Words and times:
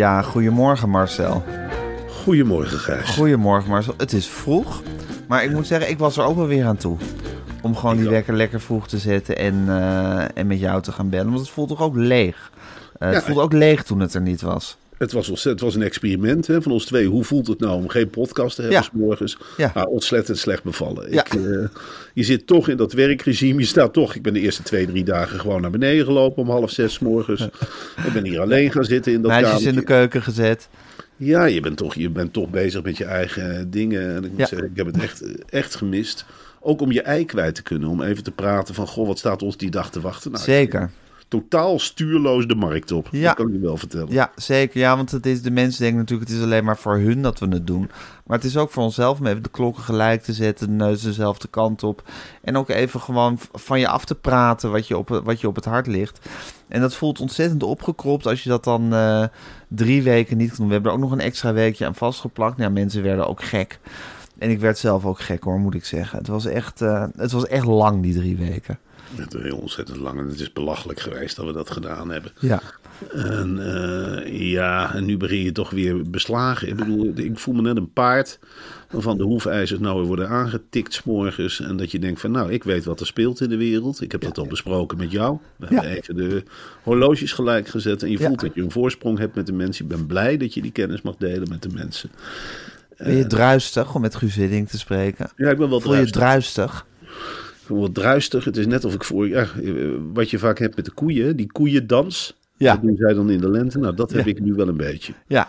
Ja, 0.00 0.22
goedemorgen 0.22 0.88
Marcel. 0.88 1.42
Goedemorgen, 2.08 2.78
Gijs. 2.78 3.10
Goedemorgen 3.16 3.70
Marcel. 3.70 3.94
Het 3.96 4.12
is 4.12 4.26
vroeg, 4.26 4.82
maar 5.28 5.44
ik 5.44 5.50
moet 5.50 5.66
zeggen, 5.66 5.90
ik 5.90 5.98
was 5.98 6.16
er 6.16 6.24
ook 6.24 6.36
wel 6.36 6.46
weer 6.46 6.64
aan 6.66 6.76
toe. 6.76 6.96
Om 7.62 7.76
gewoon 7.76 7.96
die 7.96 8.08
wekker 8.08 8.34
lekker 8.34 8.60
vroeg 8.60 8.88
te 8.88 8.98
zetten 8.98 9.36
en, 9.36 9.64
eh, 9.68 10.24
en 10.34 10.46
met 10.46 10.60
jou 10.60 10.82
te 10.82 10.92
gaan 10.92 11.08
bellen. 11.08 11.26
Want 11.26 11.38
het 11.38 11.48
voelt 11.48 11.68
toch 11.68 11.82
ook 11.82 11.96
leeg. 11.96 12.50
Eh, 12.98 13.08
Ja. 13.08 13.14
Het 13.14 13.24
voelde 13.24 13.40
ook 13.40 13.52
leeg 13.52 13.82
toen 13.82 14.00
het 14.00 14.14
er 14.14 14.20
niet 14.20 14.40
was. 14.40 14.76
Het 15.00 15.12
was, 15.12 15.28
ontzettend- 15.28 15.60
het 15.60 15.60
was 15.60 15.74
een 15.74 15.86
experiment 15.86 16.46
hè, 16.46 16.62
van 16.62 16.72
ons 16.72 16.84
twee. 16.84 17.06
Hoe 17.06 17.24
voelt 17.24 17.46
het 17.46 17.60
nou 17.60 17.74
om 17.82 17.88
geen 17.88 18.10
podcast 18.10 18.54
te 18.56 18.60
hebben 18.62 18.80
Ja. 18.80 18.84
s 18.86 18.90
morgens? 18.92 19.38
Ja. 19.56 19.70
Nou, 19.74 19.88
ontzettend 19.88 20.38
slecht 20.38 20.62
bevallen. 20.62 21.12
Ja. 21.12 21.24
Ik, 21.24 21.34
eh, 21.34 21.68
je 22.14 22.22
zit 22.22 22.46
toch 22.46 22.68
in 22.68 22.76
dat 22.76 22.92
werkregime. 22.92 23.60
Je 23.60 23.66
staat 23.66 23.92
toch... 23.92 24.14
Ik 24.14 24.22
ben 24.22 24.32
de 24.32 24.40
eerste 24.40 24.62
twee, 24.62 24.86
drie 24.86 25.04
dagen 25.04 25.40
gewoon 25.40 25.60
naar 25.60 25.70
beneden 25.70 26.04
gelopen 26.04 26.42
om 26.42 26.50
half 26.50 26.70
zes 26.70 26.92
's 26.94 26.98
morgens. 26.98 27.40
Ik 28.06 28.12
ben 28.12 28.24
hier 28.24 28.40
alleen 28.40 28.72
gaan 28.72 28.84
zitten 28.84 29.12
in 29.12 29.22
dat 29.22 29.30
Meisjes 29.30 29.50
in 29.50 29.56
kamertje. 29.58 29.80
de 29.80 29.86
keuken 29.86 30.22
gezet. 30.22 30.68
Ja, 31.16 31.44
je 31.44 31.60
bent, 31.60 31.76
toch, 31.76 31.94
je 31.94 32.10
bent 32.10 32.32
toch 32.32 32.50
bezig 32.50 32.82
met 32.82 32.96
je 32.96 33.04
eigen 33.04 33.70
dingen. 33.70 34.14
En 34.16 34.24
ik 34.24 34.30
moet 34.30 34.48
zeggen, 34.48 34.70
ik 34.70 34.76
heb 34.76 34.86
het 34.86 34.98
echt, 35.02 35.22
echt 35.48 35.74
gemist. 35.74 36.24
Ook 36.60 36.80
om 36.80 36.92
je 36.92 37.02
ei 37.02 37.24
kwijt 37.24 37.54
te 37.54 37.62
kunnen. 37.62 37.88
Om 37.88 38.02
even 38.02 38.22
te 38.22 38.30
praten 38.30 38.74
van, 38.74 38.86
goh, 38.86 39.06
wat 39.06 39.18
staat 39.18 39.42
ons 39.42 39.56
die 39.56 39.70
dag 39.70 39.90
te 39.90 40.00
wachten? 40.00 40.30
Nou, 40.30 40.42
ik- 40.44 40.50
Zeker. 40.50 40.90
Totaal 41.30 41.78
stuurloos 41.78 42.46
de 42.46 42.54
markt 42.54 42.92
op. 42.92 43.08
Ja. 43.10 43.26
Dat 43.26 43.34
kan 43.34 43.46
ik 43.46 43.52
je 43.52 43.58
wel 43.58 43.76
vertellen. 43.76 44.12
Ja, 44.12 44.30
zeker. 44.36 44.80
Ja, 44.80 44.96
want 44.96 45.10
het 45.10 45.26
is, 45.26 45.42
de 45.42 45.50
mensen 45.50 45.80
denken 45.80 45.98
natuurlijk, 45.98 46.28
het 46.28 46.38
is 46.38 46.44
alleen 46.44 46.64
maar 46.64 46.78
voor 46.78 46.96
hun 46.96 47.22
dat 47.22 47.38
we 47.38 47.48
het 47.48 47.66
doen. 47.66 47.90
Maar 48.26 48.36
het 48.36 48.46
is 48.46 48.56
ook 48.56 48.70
voor 48.70 48.82
onszelf 48.82 49.18
om 49.20 49.26
even 49.26 49.42
de 49.42 49.48
klokken 49.48 49.82
gelijk 49.82 50.22
te 50.22 50.32
zetten, 50.32 50.66
de 50.66 50.84
neus 50.84 51.02
dezelfde 51.02 51.48
kant 51.48 51.82
op. 51.82 52.02
En 52.42 52.56
ook 52.56 52.68
even 52.68 53.00
gewoon 53.00 53.38
van 53.52 53.80
je 53.80 53.88
af 53.88 54.04
te 54.04 54.14
praten 54.14 54.70
wat 54.70 54.88
je 54.88 54.98
op, 54.98 55.20
wat 55.24 55.40
je 55.40 55.48
op 55.48 55.54
het 55.54 55.64
hart 55.64 55.86
ligt. 55.86 56.28
En 56.68 56.80
dat 56.80 56.94
voelt 56.94 57.20
ontzettend 57.20 57.62
opgekropt 57.62 58.26
als 58.26 58.42
je 58.42 58.48
dat 58.48 58.64
dan 58.64 58.94
eh, 58.94 59.24
drie 59.68 60.02
weken 60.02 60.36
niet 60.36 60.48
kan 60.48 60.56
doen. 60.56 60.66
We 60.66 60.72
hebben 60.72 60.90
er 60.90 60.96
ook 60.96 61.02
nog 61.02 61.12
een 61.12 61.20
extra 61.20 61.52
weekje 61.52 61.86
aan 61.86 61.94
vastgeplakt. 61.94 62.56
Nou, 62.56 62.68
ja, 62.68 62.74
mensen 62.74 63.02
werden 63.02 63.28
ook 63.28 63.42
gek. 63.42 63.78
En 64.38 64.50
ik 64.50 64.60
werd 64.60 64.78
zelf 64.78 65.04
ook 65.04 65.20
gek 65.20 65.42
hoor, 65.42 65.58
moet 65.58 65.74
ik 65.74 65.84
zeggen. 65.84 66.18
Het 66.18 66.28
was 66.28 66.46
echt, 66.46 66.80
eh, 66.80 67.04
het 67.16 67.32
was 67.32 67.46
echt 67.46 67.66
lang, 67.66 68.02
die 68.02 68.14
drie 68.14 68.36
weken. 68.36 68.78
Het 69.14 69.34
is 69.34 69.42
heel 69.42 69.56
ontzettend 69.56 69.98
lang. 69.98 70.18
En 70.18 70.26
het 70.28 70.40
is 70.40 70.52
belachelijk 70.52 71.00
geweest 71.00 71.36
dat 71.36 71.46
we 71.46 71.52
dat 71.52 71.70
gedaan 71.70 72.10
hebben. 72.10 72.32
Ja. 72.38 72.60
En 73.12 73.58
eh, 73.74 74.50
ja, 74.50 74.94
en 74.94 75.04
nu 75.04 75.16
begin 75.16 75.42
je 75.42 75.52
toch 75.52 75.70
weer 75.70 76.10
beslagen. 76.10 76.68
Ik 76.68 76.76
bedoel, 76.76 77.12
ik 77.14 77.38
voel 77.38 77.54
me 77.54 77.62
net 77.62 77.76
een 77.76 77.92
paard 77.92 78.38
waarvan 78.90 79.18
de 79.18 79.24
hoefijzers 79.24 79.80
nou 79.80 79.96
weer 79.98 80.06
worden 80.06 80.28
aangetikt 80.28 80.92
's 80.94 81.02
morgens. 81.02 81.60
En 81.60 81.76
dat 81.76 81.90
je 81.90 81.98
denkt 81.98 82.20
van, 82.20 82.30
nou, 82.30 82.52
ik 82.52 82.64
weet 82.64 82.84
wat 82.84 83.00
er 83.00 83.06
speelt 83.06 83.40
in 83.40 83.48
de 83.48 83.56
wereld. 83.56 84.00
Ik 84.00 84.12
heb 84.12 84.20
dat 84.20 84.38
al 84.38 84.46
besproken 84.46 84.98
met 84.98 85.10
jou. 85.10 85.38
We 85.56 85.66
Ja. 85.68 85.74
hebben 85.74 85.96
even 85.96 86.16
de 86.16 86.42
horloges 86.82 87.32
gelijk 87.32 87.68
gezet. 87.68 88.02
En 88.02 88.10
je 88.10 88.18
Ja. 88.18 88.26
voelt 88.26 88.40
dat 88.40 88.54
je 88.54 88.62
een 88.62 88.70
voorsprong 88.70 89.18
hebt 89.18 89.34
met 89.34 89.46
de 89.46 89.52
mensen. 89.52 89.84
Ik 89.84 89.90
ben 89.90 90.06
blij 90.06 90.36
dat 90.36 90.54
je 90.54 90.62
die 90.62 90.72
kennis 90.72 91.02
mag 91.02 91.16
delen 91.16 91.48
met 91.48 91.62
de 91.62 91.68
mensen. 91.68 92.10
Ben 92.96 93.16
je 93.16 93.26
druistig 93.26 93.94
om 93.94 94.00
met 94.00 94.14
Guus 94.14 94.34
te 94.34 94.78
spreken? 94.78 95.30
Ja, 95.36 95.50
ik 95.50 95.58
ben 95.58 95.68
wel 95.70 95.80
Voel 95.80 95.94
je 95.94 96.10
druistig. 96.10 96.86
Wat 97.78 97.94
druistig. 97.94 98.44
Het 98.44 98.56
is 98.56 98.66
net 98.66 98.84
of 98.84 98.94
ik 98.94 99.04
voor, 99.04 99.28
ja, 99.28 99.42
eh, 99.64 99.72
wat 100.12 100.30
je 100.30 100.38
vaak 100.38 100.58
hebt 100.58 100.76
met 100.76 100.84
de 100.84 100.90
koeien, 100.90 101.36
die 101.36 101.52
koeiendans. 101.52 102.36
Ja. 102.56 102.72
Dat 102.72 102.82
doen 102.82 102.96
zij 102.96 103.14
dan 103.14 103.30
in 103.30 103.40
de 103.40 103.50
lente. 103.50 103.78
Nou, 103.78 103.94
dat 103.94 104.12
heb 104.12 104.24
Ja. 104.24 104.30
ik 104.30 104.40
nu 104.40 104.54
wel 104.54 104.68
een 104.68 104.76
beetje. 104.76 105.12
Ja, 105.26 105.48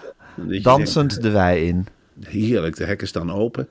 dansend 0.61 1.21
de 1.21 1.29
wei 1.29 1.67
in. 1.67 1.85
heerlijk, 2.21 2.75
de 2.75 2.85
hekken 2.85 3.07
staan 3.07 3.31
open. 3.31 3.67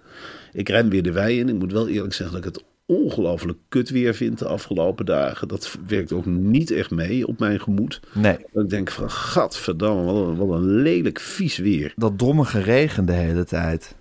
Ik 0.53 0.69
ren 0.69 0.89
weer 0.89 1.03
de 1.03 1.13
wei 1.13 1.39
in. 1.39 1.49
Ik 1.49 1.55
moet 1.59 1.73
wel 1.73 1.89
eerlijk 1.89 2.15
zeggen 2.15 2.37
dat 2.41 2.47
ik 2.47 2.55
het 2.55 2.65
ongelooflijk 2.87 3.59
kut 3.69 3.91
weer 3.91 4.15
vind 4.15 4.39
de 4.39 4.47
afgelopen 4.49 5.07
dagen. 5.07 5.49
Dat 5.49 5.79
werkt 5.87 6.13
ook 6.13 6.27
niet 6.27 6.71
echt 6.71 6.91
mee 6.91 7.27
op 7.27 7.39
mijn 7.39 7.61
gemoed. 7.61 8.01
Nee, 8.13 8.37
Dat 8.53 8.63
ik 8.65 8.71
denk 8.71 8.91
van, 8.91 9.11
gadverdamme, 9.11 10.03
wat 10.05 10.27
een, 10.29 10.37
wat 10.37 10.57
een 10.57 10.83
lelijk 10.83 11.21
vies 11.21 11.57
weer. 11.57 11.93
dat 11.97 12.19
dommige 12.19 12.61
regen 12.61 13.05
de 13.07 13.13
hele 13.13 13.45
tijd. 13.45 13.95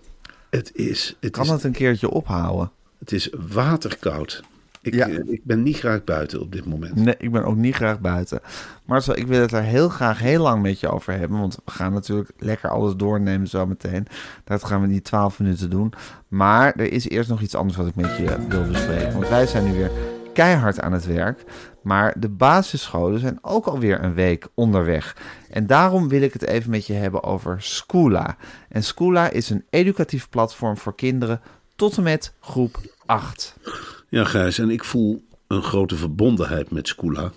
Het 0.50 0.72
is, 0.74 1.16
het 1.20 1.32
Kan 1.32 1.44
is, 1.44 1.50
het 1.50 1.64
een 1.64 1.72
keertje 1.72 2.10
ophouden? 2.10 2.72
Het 3.00 3.12
is 3.12 3.30
waterkoud. 3.48 4.44
Ik, 4.82 4.94
Ja. 4.94 5.08
eh, 5.08 5.18
ik 5.28 5.42
ben 5.44 5.64
niet 5.64 5.78
graag 5.78 6.04
buiten 6.04 6.42
op 6.42 6.52
dit 6.52 6.66
moment. 6.66 6.96
Nee, 6.96 7.16
ik 7.18 7.32
ben 7.32 7.44
ook 7.46 7.56
niet 7.56 7.76
graag 7.76 8.00
buiten. 8.00 8.40
Marcel, 8.86 9.18
ik 9.18 9.28
wil 9.28 9.42
het 9.42 9.52
er 9.52 9.62
heel 9.64 9.90
graag 9.90 10.20
heel 10.20 10.42
lang 10.42 10.62
met 10.62 10.80
je 10.80 10.90
over 10.90 11.14
hebben. 11.14 11.40
Want 11.40 11.60
we 11.66 11.72
gaan 11.72 11.94
natuurlijk 11.94 12.32
lekker 12.38 12.70
alles 12.70 12.96
doornemen 12.96 13.48
zo 13.48 13.66
meteen. 13.66 14.08
Dat 14.44 14.64
gaan 14.64 14.82
we 14.82 14.88
niet 14.88 15.04
12 15.04 15.40
minuten 15.40 15.70
doen. 15.70 15.94
Maar 16.28 16.74
er 16.76 16.92
is 16.92 17.10
eerst 17.10 17.30
nog 17.30 17.42
iets 17.42 17.56
anders 17.56 17.78
wat 17.78 17.88
ik 17.88 17.96
met 17.96 18.18
je 18.18 18.46
wil 18.50 18.68
bespreken. 18.68 19.14
Want 19.14 19.30
wij 19.30 19.46
zijn 19.48 19.64
nu 19.66 19.74
weer 19.74 19.92
keihard 20.34 20.80
aan 20.80 20.92
het 20.94 21.06
werk. 21.06 21.44
Maar 21.84 22.20
de 22.20 22.30
basisscholen 22.30 23.20
zijn 23.20 23.38
ook 23.42 23.66
alweer 23.66 24.04
een 24.04 24.14
week 24.14 24.48
onderweg. 24.54 25.16
En 25.50 25.68
daarom 25.68 26.08
wil 26.08 26.22
ik 26.22 26.34
het 26.34 26.46
even 26.46 26.70
met 26.72 26.86
je 26.88 26.94
hebben 26.94 27.24
over 27.24 27.62
Schoola. 27.62 28.36
En 28.70 28.84
Schoola 28.84 29.30
is 29.30 29.50
een 29.50 29.66
educatief 29.70 30.30
platform 30.30 30.78
voor 30.78 30.96
kinderen 30.96 31.42
tot 31.80 31.98
en 31.98 32.04
met 32.04 32.34
groep 32.40 32.80
8. 33.06 33.56
Ja, 34.10 34.24
Gijs, 34.24 34.58
en 34.58 34.70
ik 34.70 34.84
voel 34.84 35.24
een 35.48 35.64
grote 35.64 35.96
verbondenheid 35.96 36.72
met 36.72 36.88
Skoola. 36.88 37.32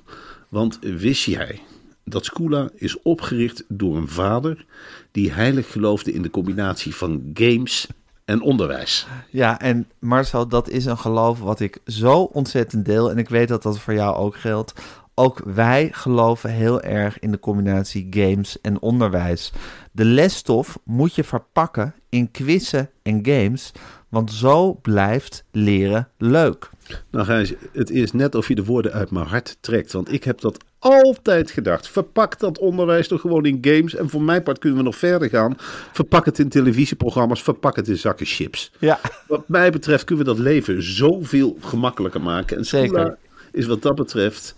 Want 0.49 0.79
wist 0.81 1.25
jij 1.25 1.61
dat 2.05 2.25
Skoola 2.25 2.71
is 2.75 3.03
opgericht 3.03 3.65
door 3.69 3.97
een 3.97 4.09
vader 4.09 4.65
die 5.11 5.33
heilig 5.33 5.73
geloofde 5.73 6.13
in 6.13 6.23
de 6.23 6.31
combinatie 6.31 6.95
van 6.95 7.31
games 7.35 7.87
en 8.25 8.41
onderwijs? 8.41 9.07
Ja, 9.31 9.61
en 9.61 9.89
Marcel, 9.99 10.49
dat 10.49 10.69
is 10.69 10.85
een 10.85 10.99
geloof 10.99 11.39
wat 11.39 11.61
ik 11.61 11.79
zo 11.87 12.23
ontzettend 12.23 12.85
deel. 12.85 13.11
En 13.11 13.19
ik 13.19 13.29
weet 13.29 13.49
dat 13.49 13.63
dat 13.63 13.79
voor 13.79 13.95
jou 13.95 14.17
ook 14.17 14.37
geldt. 14.37 14.73
Ook 15.15 15.43
wij 15.45 15.89
geloven 15.93 16.51
heel 16.51 16.81
erg 16.81 17.19
in 17.19 17.31
de 17.31 17.39
combinatie 17.39 18.07
games 18.11 18.61
en 18.61 18.81
onderwijs. 18.81 19.53
De 19.95 20.05
lesstof 20.05 20.79
moet 20.85 21.15
je 21.15 21.25
verpakken 21.25 21.95
in 22.09 22.31
quizzen 22.31 22.91
en 23.03 23.27
games, 23.27 23.73
want 24.09 24.33
zo 24.33 24.75
blijft 24.75 25.45
leren 25.51 26.09
leuk. 26.19 26.71
Nou 27.11 27.25
Gijs, 27.25 27.53
het 27.73 27.91
is 27.91 28.13
net 28.13 28.35
of 28.35 28.49
je 28.49 28.55
de 28.55 28.65
woorden 28.65 28.93
uit 28.93 29.11
mijn 29.11 29.27
hart 29.27 29.57
trekt. 29.61 29.93
Want 29.93 30.13
ik 30.13 30.25
heb 30.25 30.41
dat 30.41 30.65
altijd 30.79 31.51
gedacht. 31.51 31.89
Verpak 31.89 32.39
dat 32.39 32.59
onderwijs 32.59 33.09
toch 33.09 33.21
gewoon 33.21 33.45
in 33.45 33.59
games. 33.61 33.95
En 33.95 34.09
voor 34.09 34.23
mijn 34.23 34.43
part 34.43 34.59
kunnen 34.59 34.79
we 34.79 34.85
nog 34.85 34.97
verder 34.97 35.29
gaan. 35.29 35.55
Verpak 35.93 36.25
het 36.25 36.39
in 36.39 36.49
televisieprogramma's. 36.49 37.43
Verpak 37.43 37.77
het 37.77 37.89
in 37.89 37.97
zakken 37.97 38.27
chips. 38.27 38.73
Ja, 38.79 39.01
Wat 39.27 39.49
mij 39.49 39.71
betreft 39.71 40.05
kunnen 40.05 40.25
we 40.25 40.31
dat 40.31 40.41
leven 40.41 40.83
zoveel 40.83 41.57
gemakkelijker 41.61 42.21
maken. 42.21 42.57
En 42.57 42.65
Zeker. 42.65 43.19
Is 43.53 43.67
wat 43.67 43.83
dat 43.83 43.95
betreft 43.95 44.55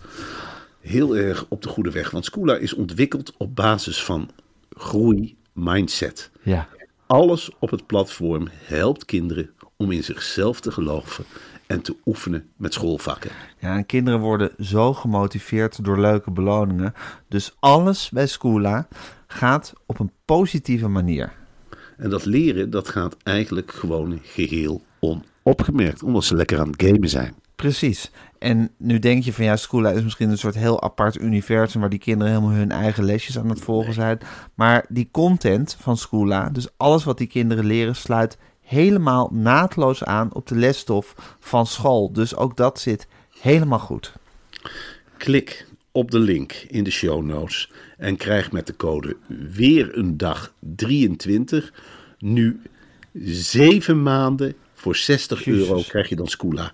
heel 0.79 1.17
erg 1.17 1.45
op 1.49 1.61
de 1.61 1.69
goede 1.69 1.91
weg. 1.91 2.11
Want 2.11 2.25
Skoola 2.25 2.55
is 2.55 2.73
ontwikkeld 2.73 3.33
op 3.37 3.55
basis 3.55 4.03
van 4.03 4.29
groei 4.75 5.37
mindset. 5.53 6.31
ja. 6.43 6.67
Alles 7.07 7.49
op 7.59 7.71
het 7.71 7.85
platform 7.85 8.47
helpt 8.51 9.05
kinderen 9.05 9.49
om 9.77 9.91
in 9.91 10.03
zichzelf 10.03 10.59
te 10.59 10.71
geloven 10.71 11.25
en 11.67 11.81
te 11.81 11.95
oefenen 12.05 12.49
met 12.57 12.73
schoolvakken. 12.73 13.31
Ja, 13.59 13.75
en 13.75 13.85
kinderen 13.85 14.19
worden 14.19 14.51
zo 14.59 14.93
gemotiveerd 14.93 15.83
door 15.83 15.99
leuke 15.99 16.31
beloningen. 16.31 16.93
Dus 17.27 17.55
alles 17.59 18.09
bij 18.09 18.27
Schoola 18.27 18.87
gaat 19.27 19.73
op 19.85 19.99
een 19.99 20.11
positieve 20.25 20.87
manier. 20.87 21.33
En 21.97 22.09
dat 22.09 22.25
leren, 22.25 22.69
dat 22.69 22.89
gaat 22.89 23.17
eigenlijk 23.23 23.71
gewoon 23.71 24.19
geheel 24.23 24.81
onopgemerkt, 24.99 26.03
omdat 26.03 26.23
ze 26.23 26.35
lekker 26.35 26.59
aan 26.59 26.69
het 26.69 26.83
gamen 26.83 27.09
zijn. 27.09 27.35
Precies. 27.55 28.11
En 28.39 28.71
nu 28.77 28.99
denk 28.99 29.23
je 29.23 29.33
van 29.33 29.45
ja, 29.45 29.55
Scoola 29.55 29.91
is 29.91 30.03
misschien 30.03 30.29
een 30.29 30.37
soort 30.37 30.55
heel 30.55 30.81
apart 30.81 31.17
universum 31.17 31.81
waar 31.81 31.89
die 31.89 31.99
kinderen 31.99 32.33
helemaal 32.33 32.55
hun 32.55 32.71
eigen 32.71 33.03
lesjes 33.03 33.37
aan 33.37 33.49
het 33.49 33.61
volgen 33.61 33.93
zijn. 33.93 34.19
Maar 34.53 34.85
die 34.89 35.09
content 35.11 35.77
van 35.79 35.97
Scoola, 35.97 36.49
dus 36.49 36.67
alles 36.77 37.03
wat 37.03 37.17
die 37.17 37.27
kinderen 37.27 37.65
leren, 37.65 37.95
sluit 37.95 38.37
helemaal 38.61 39.29
naadloos 39.31 40.03
aan 40.03 40.33
op 40.33 40.47
de 40.47 40.55
lesstof 40.55 41.35
van 41.39 41.67
school. 41.67 42.11
Dus 42.13 42.35
ook 42.35 42.57
dat 42.57 42.79
zit 42.79 43.07
helemaal 43.39 43.79
goed. 43.79 44.13
Klik 45.17 45.67
op 45.91 46.11
de 46.11 46.19
link 46.19 46.53
in 46.53 46.83
de 46.83 46.91
show 46.91 47.23
notes 47.23 47.71
en 47.97 48.17
krijg 48.17 48.51
met 48.51 48.67
de 48.67 48.75
code 48.75 49.17
weer 49.51 49.97
een 49.97 50.17
dag 50.17 50.53
23 50.59 51.73
nu 52.19 52.61
zeven 53.23 54.03
maanden 54.03 54.55
voor 54.73 54.95
60 54.95 55.43
Jezus. 55.43 55.67
euro 55.67 55.81
krijg 55.81 56.09
je 56.09 56.15
dan 56.15 56.27
Scoola. 56.27 56.73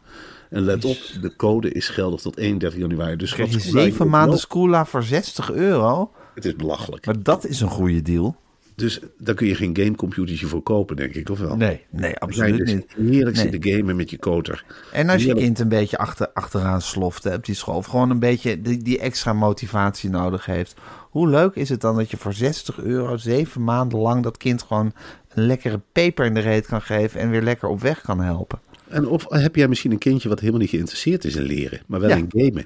En 0.51 0.61
let 0.61 0.85
op, 0.85 0.97
de 1.21 1.35
code 1.35 1.71
is 1.71 1.89
geldig 1.89 2.21
tot 2.21 2.37
31 2.37 2.79
januari. 2.79 3.15
Dus 3.15 3.33
Krijg 3.33 3.51
je 3.51 3.59
zeven 3.59 4.09
maanden 4.09 4.39
Scoola 4.39 4.85
voor 4.85 5.03
60 5.03 5.51
euro? 5.51 6.11
Het 6.35 6.45
is 6.45 6.55
belachelijk. 6.55 7.05
Maar 7.05 7.23
dat 7.23 7.45
is 7.45 7.61
een 7.61 7.69
goede 7.69 8.01
deal. 8.01 8.35
Dus 8.75 8.99
daar 9.17 9.35
kun 9.35 9.47
je 9.47 9.55
geen 9.55 9.75
gamecomputertje 9.77 10.45
voor 10.47 10.61
kopen, 10.61 10.95
denk 10.95 11.13
ik, 11.13 11.29
of 11.29 11.39
wel? 11.39 11.55
Nee, 11.55 11.85
nee, 11.89 12.17
absoluut 12.17 12.57
dus 12.57 12.73
niet. 12.73 12.93
heerlijk 12.95 13.35
Nee. 13.35 13.49
zitten 13.49 13.71
gamen 13.71 13.95
met 13.95 14.09
je 14.09 14.17
koter. 14.17 14.65
En 14.91 15.09
als 15.09 15.23
je 15.23 15.35
kind 15.35 15.59
een 15.59 15.67
beetje 15.67 15.97
achter, 15.97 16.29
achteraan 16.33 16.81
sloft 16.81 17.23
hè, 17.23 17.33
op 17.33 17.45
die 17.45 17.55
school, 17.55 17.75
of 17.75 17.85
gewoon 17.85 18.09
een 18.09 18.19
beetje 18.19 18.61
die, 18.61 18.77
die 18.77 18.99
extra 18.99 19.33
motivatie 19.33 20.09
nodig 20.09 20.45
heeft. 20.45 20.73
Hoe 21.09 21.27
leuk 21.27 21.55
is 21.55 21.69
het 21.69 21.81
dan 21.81 21.95
dat 21.95 22.11
je 22.11 22.17
voor 22.17 22.33
60 22.33 22.79
euro 22.79 23.17
zeven 23.17 23.63
maanden 23.63 23.99
lang 23.99 24.23
dat 24.23 24.37
kind 24.37 24.63
gewoon 24.63 24.93
een 25.29 25.45
lekkere 25.45 25.81
peper 25.91 26.25
in 26.25 26.33
de 26.33 26.39
reet 26.39 26.65
kan 26.65 26.81
geven 26.81 27.19
en 27.19 27.29
weer 27.29 27.41
lekker 27.41 27.69
op 27.69 27.81
weg 27.81 28.01
kan 28.01 28.21
helpen? 28.21 28.59
En 28.91 29.07
of 29.07 29.25
heb 29.29 29.55
jij 29.55 29.67
misschien 29.67 29.91
een 29.91 29.97
kindje 29.97 30.29
wat 30.29 30.39
helemaal 30.39 30.59
niet 30.61 30.69
geïnteresseerd 30.69 31.25
is 31.25 31.35
in 31.35 31.43
leren, 31.43 31.79
maar 31.87 31.99
wel 31.99 32.09
Ja. 32.09 32.15
in 32.15 32.25
gamen. 32.29 32.65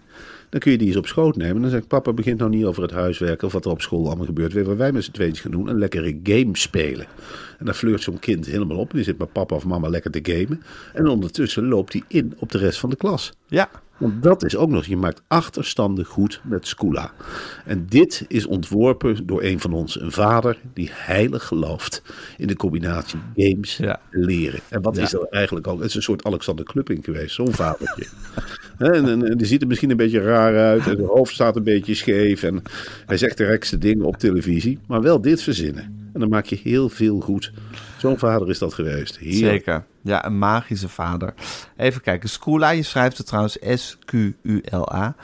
Dan 0.50 0.60
kun 0.60 0.72
je 0.72 0.77
die 0.77 0.88
eens 0.88 0.95
op 0.98 1.07
schoot 1.07 1.36
nemen. 1.36 1.62
Dan 1.62 1.69
zeg 1.72 1.81
ik, 1.81 1.88
papa 1.88 2.13
begint 2.13 2.39
nou 2.39 2.50
niet 2.50 2.66
over 2.66 2.81
het 2.81 2.92
huiswerk 2.92 3.42
of 3.42 3.54
wat 3.54 3.66
er 3.66 3.72
op 3.72 3.81
school 3.81 4.06
allemaal 4.07 4.25
gebeurt. 4.25 4.54
Weet 4.54 4.66
wat 4.66 4.77
wij 4.77 4.92
met 4.92 5.04
z'n 5.04 5.12
tweetjes 5.12 5.39
gaan 5.39 5.51
doen? 5.51 5.68
Een 5.68 5.77
lekkere 5.77 6.19
game 6.24 6.57
spelen. 6.57 7.06
En 7.60 7.66
dan 7.66 7.75
flirt 7.75 8.01
zo'n 8.01 8.19
kind 8.19 8.45
helemaal 8.45 8.77
op. 8.77 8.92
Die 8.92 9.04
zit 9.04 9.18
met 9.18 9.31
papa 9.31 9.56
of 9.56 9.66
mama 9.66 9.88
lekker 9.89 10.12
te 10.12 10.19
gamen. 10.24 10.62
En 10.94 11.07
ondertussen 11.07 11.68
loopt 11.68 11.94
hij 11.94 12.01
in 12.07 12.33
op 12.38 12.51
de 12.51 12.57
rest 12.57 12.80
van 12.80 12.89
de 12.89 12.95
klas. 12.95 13.33
Ja, 13.48 13.69
Want 13.97 14.24
dat 14.24 14.44
is 14.44 14.56
ook 14.56 14.69
nog, 14.69 14.86
je 14.86 14.97
maakt 14.97 15.21
achterstanden 15.27 16.06
goed 16.06 16.42
met 16.44 16.68
Scula. 16.68 17.12
En 17.65 17.86
dit 17.89 18.25
is 18.27 18.45
ontworpen 18.45 19.25
door 19.25 19.44
een 19.44 19.59
van 19.59 19.74
ons, 19.74 20.00
een 20.01 20.12
vader 20.12 20.57
die 20.74 20.89
heilig 20.94 21.44
gelooft 21.44 22.01
in 22.38 22.47
de 22.47 22.56
combinatie 22.56 23.19
games 23.36 23.77
Ja. 23.77 24.00
leren. 24.12 24.59
En 24.69 24.81
wat 24.81 24.95
Ja. 24.95 25.01
is 25.03 25.09
dat 25.12 25.30
eigenlijk 25.30 25.68
ook? 25.68 25.77
Het 25.80 25.89
is 25.89 25.95
een 25.95 26.01
soort 26.01 26.24
Alexander 26.24 26.65
Klupping 26.65 27.03
geweest, 27.03 27.36
zo'n 27.36 27.53
vadertje. 27.53 28.06
Hè, 28.77 28.92
en, 28.92 29.06
en, 29.09 29.30
en 29.30 29.38
die 29.38 29.47
ziet 29.47 29.62
er 29.62 29.68
misschien 29.68 29.89
een 29.89 29.97
beetje 29.97 30.21
raar 30.21 30.57
uit 30.57 30.88
en 30.88 30.95
zijn 30.95 31.07
hoofd 31.07 31.33
staat 31.33 31.56
een 31.56 31.63
beetje 31.63 31.94
scheef 31.94 32.44
en 32.44 32.62
hij 33.06 33.18
zegt 33.18 33.38
de 33.38 33.45
rekste 33.45 33.77
dingen 33.77 34.06
op 34.06 34.18
televisie, 34.18 34.80
maar 34.88 35.01
wel 35.01 35.21
dit 35.21 35.42
verzinnen. 35.42 36.09
En 36.13 36.19
dan 36.19 36.30
maak 36.30 36.45
je 36.45 36.59
heel 36.63 36.89
veel 36.89 37.19
goed. 37.19 37.51
Zo'n 38.06 38.18
vader 38.18 38.50
is 38.50 38.60
dat 38.60 38.74
geweest. 38.74 39.18
Heerlijk. 39.18 39.52
zeker. 39.52 39.86
Ja, 40.02 40.25
een 40.25 40.38
magische 40.38 40.90
vader. 40.90 41.34
Even 41.78 42.02
kijken. 42.02 42.30
Scula, 42.30 42.69
je 42.69 42.84
schrijft 42.84 43.18
het 43.18 43.28
trouwens 43.28 43.57
S-Q-U-L-A. 43.74 45.16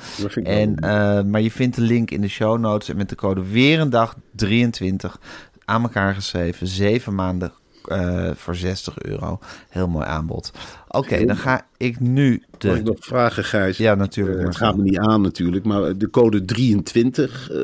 En, 0.44 0.75
eh, 0.75 1.24
maar 1.24 1.42
je 1.42 1.51
vindt 1.51 1.75
de 1.75 1.81
link 1.81 2.12
in 2.12 2.22
de 2.22 2.28
show 2.28 2.60
notes 2.60 2.89
en 2.89 2.98
met 2.98 3.10
de 3.10 3.16
code 3.16 3.44
weer 3.50 3.80
een 3.80 3.89
dag 3.89 4.16
23 4.36 5.19
aan 5.66 5.83
elkaar 5.83 6.13
geschreven. 6.13 6.68
Zeven 6.68 7.16
maanden 7.16 7.54
eh, 7.88 8.30
voor 8.36 8.56
60 8.56 9.01
euro. 9.01 9.39
Heel 9.69 9.88
mooi 9.88 10.06
aanbod. 10.06 10.51
Oké, 10.88 11.25
dan 11.25 11.38
ga 11.38 11.62
ik 11.78 12.00
nu 12.00 12.44
Mag 12.62 12.75
ik 12.78 12.86
de... 12.86 12.92
nog 12.92 12.98
vragen, 13.00 13.44
Gijs? 13.44 13.78
Ja, 13.78 13.95
natuurlijk. 13.95 14.39
Eh, 14.39 14.45
het 14.45 14.56
gaat 14.56 14.78
me 14.78 14.83
niet 14.83 14.98
aan 14.98 15.22
natuurlijk, 15.22 15.66
maar 15.66 15.98
de 15.98 16.10
code 16.10 16.45
23, 16.45 17.51
eh, 17.51 17.57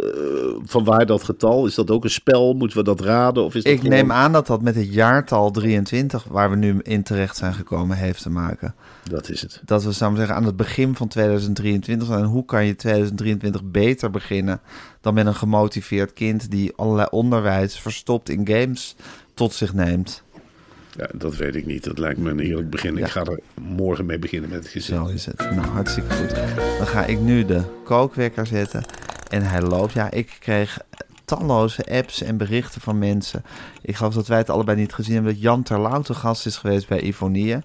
van 0.64 0.84
waar 0.84 1.06
dat 1.06 1.24
getal? 1.24 1.66
Is 1.66 1.76
dat 1.76 1.92
ook 1.92 2.04
een 2.04 2.10
spel? 2.10 2.54
Moeten 2.54 2.78
we 2.78 2.84
dat 2.84 3.00
raden? 3.02 3.44
Of 3.44 3.56
is 3.56 3.64
dat 3.64 3.74
Ik 3.74 3.80
gewoon- 3.80 3.94
neem 3.96 4.12
aan 4.12 4.32
dat 4.32 4.48
dat 4.48 4.62
met 4.62 4.76
het 4.76 4.94
jaartal 4.94 5.52
23, 5.52 6.24
waar 6.24 6.50
we 6.50 6.56
nu 6.56 6.80
in 6.82 7.04
terecht 7.04 7.38
zijn 7.38 7.54
gekomen, 7.54 7.98
heeft 7.98 8.22
te 8.22 8.30
maken. 8.30 8.76
Dat 9.10 9.30
is 9.30 9.42
het. 9.42 9.62
Dat 9.66 9.84
we, 9.84 9.90
ik 9.90 9.96
zeggen, 9.96 10.36
aan 10.36 10.46
het 10.46 10.56
begin 10.56 10.96
van 10.96 11.08
2023 11.08 12.08
zijn. 12.08 12.20
En 12.20 12.26
hoe 12.26 12.46
kan 12.46 12.66
je 12.66 12.76
2023 12.76 13.64
beter 13.64 14.12
beginnen 14.12 14.60
dan 15.02 15.14
met 15.14 15.26
een 15.26 15.36
gemotiveerd 15.36 16.14
kind 16.14 16.52
die 16.52 16.74
allerlei 16.76 17.08
onderwijs 17.12 17.80
verstopt 17.80 18.30
in 18.30 18.48
games 18.48 18.96
tot 19.38 19.54
zich 19.54 19.74
neemt? 19.74 20.24
Ja, 20.96 21.10
dat 21.14 21.36
weet 21.36 21.56
ik 21.56 21.66
niet. 21.66 21.84
Dat 21.84 21.98
lijkt 21.98 22.20
me 22.20 22.30
een 22.30 22.40
eerlijk 22.40 22.70
begin. 22.70 22.96
Ja. 22.96 23.06
Ik 23.06 23.12
ga 23.12 23.24
er 23.24 23.40
morgen 23.62 24.06
mee 24.06 24.20
beginnen 24.20 24.50
met 24.50 24.60
het 24.60 24.68
gezin. 24.68 24.96
Zo 24.96 25.06
is 25.06 25.26
het. 25.26 25.38
Nou, 25.40 25.68
hartstikke 25.68 26.14
goed. 26.14 26.36
Dan 26.78 26.88
ga 26.88 27.06
ik 27.06 27.20
nu 27.20 27.46
de 27.46 27.62
kookwekker 27.84 28.48
zetten. 28.48 28.86
En 29.30 29.42
hij 29.42 29.62
loopt. 29.62 29.94
Ja, 29.94 30.12
ik 30.12 30.38
kreeg 30.40 30.80
talloze 31.26 31.86
apps 31.86 32.22
en 32.22 32.38
berichten 32.38 32.82
van 32.82 32.98
mensen. 32.98 33.44
Ik 33.82 33.96
geloof 33.96 34.14
dat 34.14 34.28
wij 34.28 34.38
het 34.38 34.50
allebei 34.50 34.78
niet 34.78 34.94
gezien 34.94 35.14
hebben. 35.14 35.34
Dat 35.34 35.42
Jan 35.42 35.64
Terlouw 35.64 36.02
te 36.02 36.14
gast 36.14 36.46
is 36.46 36.58
geweest 36.58 36.88
bij 36.88 37.02
Ivonie. 37.02 37.58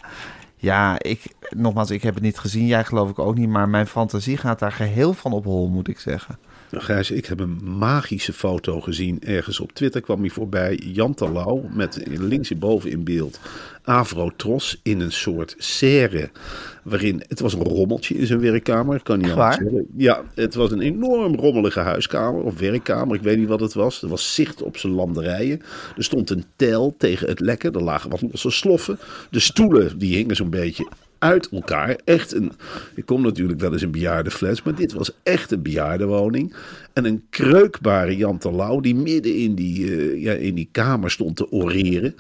Ja, 0.57 0.99
ik, 0.99 1.25
nogmaals, 1.57 1.91
ik 1.91 2.03
heb 2.03 2.15
het 2.15 2.23
niet 2.23 2.39
gezien. 2.39 2.67
Jij 2.67 2.85
geloof 2.85 3.11
ik 3.11 3.19
ook 3.19 3.37
niet. 3.37 3.49
Maar 3.49 3.69
mijn 3.69 3.87
fantasie 3.87 4.37
gaat 4.37 4.59
daar 4.59 4.73
geheel 4.73 5.13
van 5.13 5.33
op 5.33 5.45
hol, 5.45 5.69
moet 5.69 5.89
ik 5.89 5.99
zeggen. 5.99 6.39
Nou, 6.73 6.85
Gijs, 6.85 7.11
ik 7.11 7.27
heb 7.27 7.41
een 7.41 7.59
magische 7.79 8.33
foto 8.33 8.81
gezien. 8.81 9.21
Ergens 9.21 9.61
op 9.61 9.73
Twitter 9.73 10.01
kwam 10.01 10.21
hij 10.21 10.31
voorbij. 10.31 10.75
Jan 10.75 11.15
Terlouw 11.15 11.69
met 11.73 12.03
links 12.07 12.49
hierboven 12.49 12.91
in 12.91 13.05
beeld 13.05 13.41
Avrotros 13.85 14.81
in 14.83 15.01
een 15.01 15.13
soort 15.13 15.55
serre. 15.59 16.31
Waarin, 16.83 17.23
het 17.29 17.41
was 17.41 17.55
een 17.55 17.63
rommeltje 17.63 18.15
in 18.15 18.27
zijn 18.27 18.41
werkkamer. 18.41 19.03
Kan 19.03 19.19
niet 19.19 19.31
anders 19.31 19.57
zeggen. 19.57 19.87
Ja, 19.97 20.23
het 20.35 20.55
was 20.55 20.71
een 20.71 20.81
enorm 20.81 21.35
rommelige 21.35 21.81
huiskamer 21.81 22.43
of 22.43 22.59
werkkamer. 22.59 23.17
Ik 23.17 23.23
weet 23.23 23.39
niet 23.39 23.49
wat 23.49 23.61
het 23.61 23.75
was. 23.75 24.03
Er 24.03 24.09
was 24.09 24.35
zicht 24.35 24.63
op 24.63 24.77
zijn 24.77 24.93
landerijen. 24.93 25.63
Er 25.97 26.05
stond 26.05 26.31
een 26.31 26.45
tel 26.57 26.95
tegen 26.99 27.29
het 27.29 27.41
lekken. 27.41 27.73
Er 27.73 27.83
lagen 27.83 28.11
wat 28.11 28.23
losse 28.23 28.51
sloffen. 28.51 28.99
De 29.31 29.41
stoelen 29.41 29.99
die 29.99 30.17
hingen 30.17 30.37
zo'n 30.37 30.51
beetje 30.51 30.89
uit 31.23 31.49
elkaar. 31.51 31.97
Echt 32.05 32.35
een. 32.35 32.53
Ik 32.95 33.07
kom 33.07 33.23
natuurlijk 33.23 33.61
wel 33.61 33.73
eens 33.73 33.83
een 33.83 33.91
bejaardenfles, 33.91 34.63
maar 34.63 34.75
dit 34.75 34.93
was 34.93 35.11
echt 35.23 35.51
een 35.51 35.63
bejaardenwoning. 35.63 36.55
En 36.93 37.05
een 37.05 37.23
kreukbare 37.31 38.17
Jan 38.17 38.39
Terlouw 38.39 38.81
die 38.81 38.95
midden 38.95 39.37
in 39.37 39.55
die, 39.55 39.97
eh, 39.97 40.23
ja, 40.23 40.33
in 40.33 40.55
die 40.55 40.69
kamer 40.73 41.11
stond 41.11 41.37
te 41.37 41.51
oreren. 41.51 42.15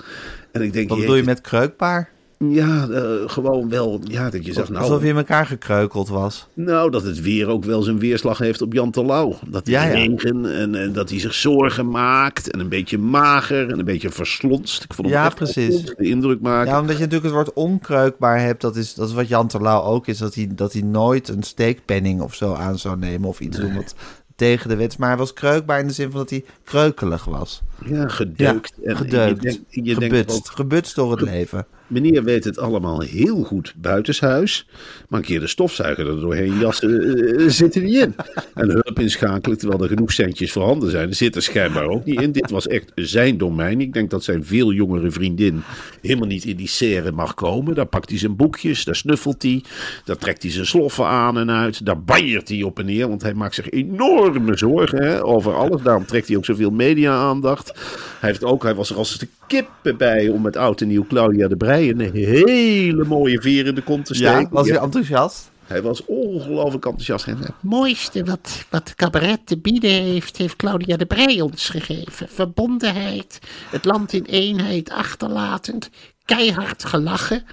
En 0.52 0.62
ik 0.62 0.72
denk, 0.72 0.88
Wat 0.88 0.98
bedoel 0.98 1.16
je 1.16 1.22
met 1.22 1.40
kreukbaar? 1.40 2.10
Ja, 2.50 2.88
eh, 2.88 3.02
gewoon 3.26 3.68
wel. 3.68 4.00
Ja, 4.04 4.30
dat 4.30 4.44
je 4.44 4.52
zegt, 4.52 4.68
nou, 4.68 4.82
Alsof 4.82 5.02
je 5.02 5.08
in 5.08 5.16
elkaar 5.16 5.46
gekreukeld 5.46 6.08
was. 6.08 6.46
nou, 6.54 6.90
dat 6.90 7.02
het 7.02 7.20
weer 7.20 7.48
ook 7.48 7.64
wel 7.64 7.82
zijn 7.82 7.98
weerslag 7.98 8.38
heeft 8.38 8.62
op 8.62 8.72
Jan 8.72 8.90
Terlouw. 8.90 9.38
Dat 9.48 9.66
hij 9.66 9.74
Ja, 9.74 9.84
ja. 9.84 9.92
regen 9.92 10.54
en, 10.54 10.74
en 10.74 10.92
dat 10.92 11.10
hij 11.10 11.18
zich 11.20 11.34
zorgen 11.34 11.88
maakt. 11.88 12.50
En 12.50 12.60
een 12.60 12.68
beetje 12.68 12.98
mager 12.98 13.70
en 13.70 13.78
een 13.78 13.84
beetje 13.84 14.10
verslonst. 14.10 14.84
Ik 14.84 14.94
vond 14.94 15.08
hem 15.08 15.16
Ja, 15.16 15.28
precies. 15.28 15.84
de 15.84 15.94
indruk 16.08 16.40
maken. 16.40 16.70
Ja, 16.72 16.80
omdat 16.80 16.96
je 16.96 17.02
natuurlijk 17.02 17.34
het 17.34 17.44
woord 17.44 17.52
onkreukbaar 17.52 18.40
hebt. 18.40 18.60
Dat 18.60 18.76
is, 18.76 18.94
dat 18.94 19.08
is 19.08 19.14
wat 19.14 19.28
Jan 19.28 19.48
Terlouw 19.48 19.82
ook 19.82 20.06
is. 20.06 20.18
Dat 20.18 20.34
hij, 20.34 20.48
dat 20.54 20.72
hij 20.72 20.82
nooit 20.82 21.28
een 21.28 21.42
steekpenning 21.42 22.20
of 22.20 22.34
zo 22.34 22.54
aan 22.54 22.78
zou 22.78 22.98
nemen. 22.98 23.28
Of 23.28 23.40
iets 23.40 23.58
doen 23.58 23.74
wat 23.74 23.94
tegen 24.36 24.68
de 24.68 24.76
wet. 24.76 24.98
Maar 24.98 25.08
hij 25.08 25.18
was 25.18 25.32
kreukbaar 25.32 25.80
in 25.80 25.86
de 25.86 25.92
zin 25.92 26.10
van 26.10 26.20
dat 26.20 26.30
hij 26.30 26.44
kreukelig 26.64 27.24
was. 27.24 27.62
Ja, 27.84 28.08
gedeukt. 28.08 28.72
Ja, 28.82 28.90
en 28.90 28.96
gedeukt. 28.96 29.42
Je 29.42 29.48
denkt, 29.50 29.64
je 29.70 29.82
denkt 29.82 30.02
gebutst. 30.04 30.36
ook, 30.38 30.46
gebutst 30.56 30.94
door 30.94 31.10
het 31.10 31.20
leven. 31.20 31.66
Meneer 31.92 32.24
weet 32.24 32.44
het 32.44 32.58
allemaal 32.58 33.00
heel 33.00 33.42
goed 33.42 33.74
buitenshuis. 33.76 34.66
Maar 35.08 35.20
een 35.20 35.26
keer 35.26 35.40
de 35.40 35.46
stofzuiger 35.46 36.08
er 36.08 36.20
doorheen 36.20 36.58
jassen 36.58 37.16
eh, 37.38 37.48
zit 37.48 37.74
er 37.74 37.82
niet 37.82 37.94
in. 37.94 38.14
En 38.54 38.70
hulp 38.70 38.98
inschakelen 38.98 39.58
terwijl 39.58 39.82
er 39.82 39.88
genoeg 39.88 40.12
centjes 40.12 40.52
voorhanden 40.52 40.90
zijn. 40.90 41.14
Zit 41.14 41.36
er 41.36 41.42
schijnbaar 41.42 41.86
ook 41.86 42.04
niet 42.04 42.20
in. 42.20 42.32
Dit 42.32 42.50
was 42.50 42.66
echt 42.66 42.92
zijn 42.94 43.38
domein. 43.38 43.80
Ik 43.80 43.92
denk 43.92 44.10
dat 44.10 44.24
zijn 44.24 44.44
veel 44.44 44.72
jongere 44.72 45.10
vriendin 45.10 45.62
helemaal 46.00 46.28
niet 46.28 46.44
in 46.44 46.56
die 46.56 46.68
serre 46.68 47.12
mag 47.12 47.34
komen. 47.34 47.74
Daar 47.74 47.86
pakt 47.86 48.08
hij 48.08 48.18
zijn 48.18 48.36
boekjes, 48.36 48.84
daar 48.84 48.96
snuffelt 48.96 49.42
hij. 49.42 49.62
Daar 50.04 50.16
trekt 50.16 50.42
hij 50.42 50.52
zijn 50.52 50.66
sloffen 50.66 51.06
aan 51.06 51.38
en 51.38 51.50
uit. 51.50 51.86
Daar 51.86 52.02
banjert 52.02 52.48
hij 52.48 52.62
op 52.62 52.78
en 52.78 52.86
neer. 52.86 53.08
Want 53.08 53.22
hij 53.22 53.34
maakt 53.34 53.54
zich 53.54 53.70
enorme 53.70 54.56
zorgen 54.56 55.02
hè, 55.02 55.24
over 55.24 55.54
alles. 55.54 55.82
Daarom 55.82 56.06
trekt 56.06 56.28
hij 56.28 56.36
ook 56.36 56.44
zoveel 56.44 56.70
media-aandacht. 56.70 57.72
Hij, 58.20 58.28
heeft 58.28 58.44
ook, 58.44 58.62
hij 58.62 58.74
was 58.74 58.90
er 58.90 58.96
als 58.96 59.18
de 59.18 59.28
kippen 59.46 59.96
bij 59.96 60.28
om 60.28 60.42
met 60.42 60.56
oud 60.56 60.80
en 60.80 60.88
nieuw 60.88 61.06
Claudia 61.08 61.48
de 61.48 61.56
Een 61.90 62.10
hele 62.14 63.04
mooie 63.04 63.40
veer 63.40 63.66
in 63.66 63.74
de 63.74 63.82
kont 63.82 64.04
te 64.04 64.14
steken. 64.14 64.40
Ja, 64.40 64.48
was 64.50 64.68
hij 64.68 64.78
enthousiast? 64.78 65.50
hij 65.72 65.82
was 65.82 66.04
ongelooflijk 66.04 66.84
enthousiast. 66.84 67.26
En, 67.26 67.38
eh, 67.42 67.48
mooiste 67.60 68.24
wat, 68.24 68.64
wat 68.70 68.94
cabaret 68.94 69.40
te 69.44 69.58
bieden 69.58 69.90
heeft, 69.90 70.36
heeft 70.36 70.56
Claudia 70.56 70.96
de 70.96 71.06
Brij 71.06 71.40
ons 71.40 71.68
gegeven. 71.68 72.28
Verbondenheid, 72.28 73.38
het 73.70 73.84
land 73.84 74.12
in 74.12 74.24
eenheid 74.24 74.90
achterlatend, 74.90 75.90
keihard 76.24 76.84
gelachen. 76.84 77.44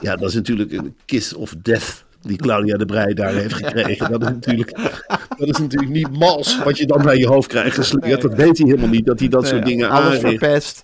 Ja, 0.00 0.16
dat 0.16 0.28
is 0.28 0.34
natuurlijk 0.34 0.72
een 0.72 0.96
kiss 1.04 1.34
of 1.34 1.54
death 1.62 2.04
die 2.22 2.36
Claudia 2.36 2.76
de 2.76 2.86
Brij 2.86 3.14
daar 3.14 3.34
heeft 3.34 3.54
gekregen. 3.54 4.10
Dat 4.10 4.22
is 4.22 4.28
natuurlijk, 4.28 4.76
dat 5.38 5.48
is 5.48 5.58
natuurlijk 5.58 5.92
niet 5.92 6.18
mals 6.18 6.58
wat 6.64 6.78
je 6.78 6.86
dan 6.86 7.04
naar 7.04 7.16
je 7.16 7.26
hoofd 7.26 7.48
krijgt 7.48 7.74
gesleerd. 7.76 8.22
Dat 8.22 8.34
weet 8.34 8.58
hij 8.58 8.66
helemaal 8.66 8.88
niet, 8.88 9.06
dat 9.06 9.18
hij 9.18 9.28
dat 9.28 9.46
soort 9.46 9.64
dingen 9.64 9.90
Alles 9.90 10.04
aanricht. 10.04 10.38
verpest. 10.38 10.82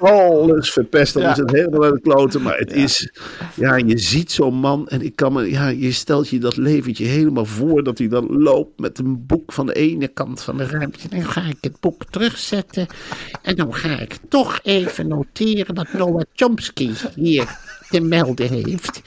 Alles 0.00 0.72
verpest. 0.72 1.14
Dan 1.14 1.22
Ja. 1.22 1.30
is 1.30 1.36
het 1.36 1.50
helemaal 1.50 1.92
de 1.92 2.00
kloten. 2.00 2.42
Maar 2.42 2.58
het 2.58 2.72
is, 2.72 3.12
ja, 3.54 3.76
je 3.76 3.98
ziet 3.98 4.32
zo'n 4.32 4.54
man 4.54 4.88
en 4.88 5.02
ik 5.02 5.16
kan 5.16 5.32
me, 5.32 5.50
ja, 5.50 5.68
je 5.68 5.92
stelt 5.92 6.28
je 6.28 6.38
dat 6.38 6.56
leventje 6.56 7.04
helemaal 7.04 7.44
voor 7.44 7.82
dat 7.82 7.98
hij 7.98 8.08
dan 8.08 8.42
loopt 8.42 8.80
met 8.80 8.98
een 8.98 9.26
boek 9.26 9.52
van 9.52 9.66
de 9.66 9.74
ene 9.74 10.08
kant 10.08 10.42
van 10.42 10.56
de 10.56 10.66
ruimte. 10.66 11.08
Dan 11.08 11.24
ga 11.24 11.42
ik 11.42 11.56
het 11.60 11.80
boek 11.80 12.04
terugzetten. 12.10 12.86
En 13.42 13.56
dan 13.56 13.74
ga 13.74 13.98
ik 13.98 14.16
toch 14.28 14.60
even 14.62 15.08
noteren 15.08 15.74
dat 15.74 15.92
Noah 15.92 16.22
Chomsky 16.34 16.90
hier 17.14 17.56
te 17.90 18.00
melden 18.00 18.48
heeft. 18.48 19.00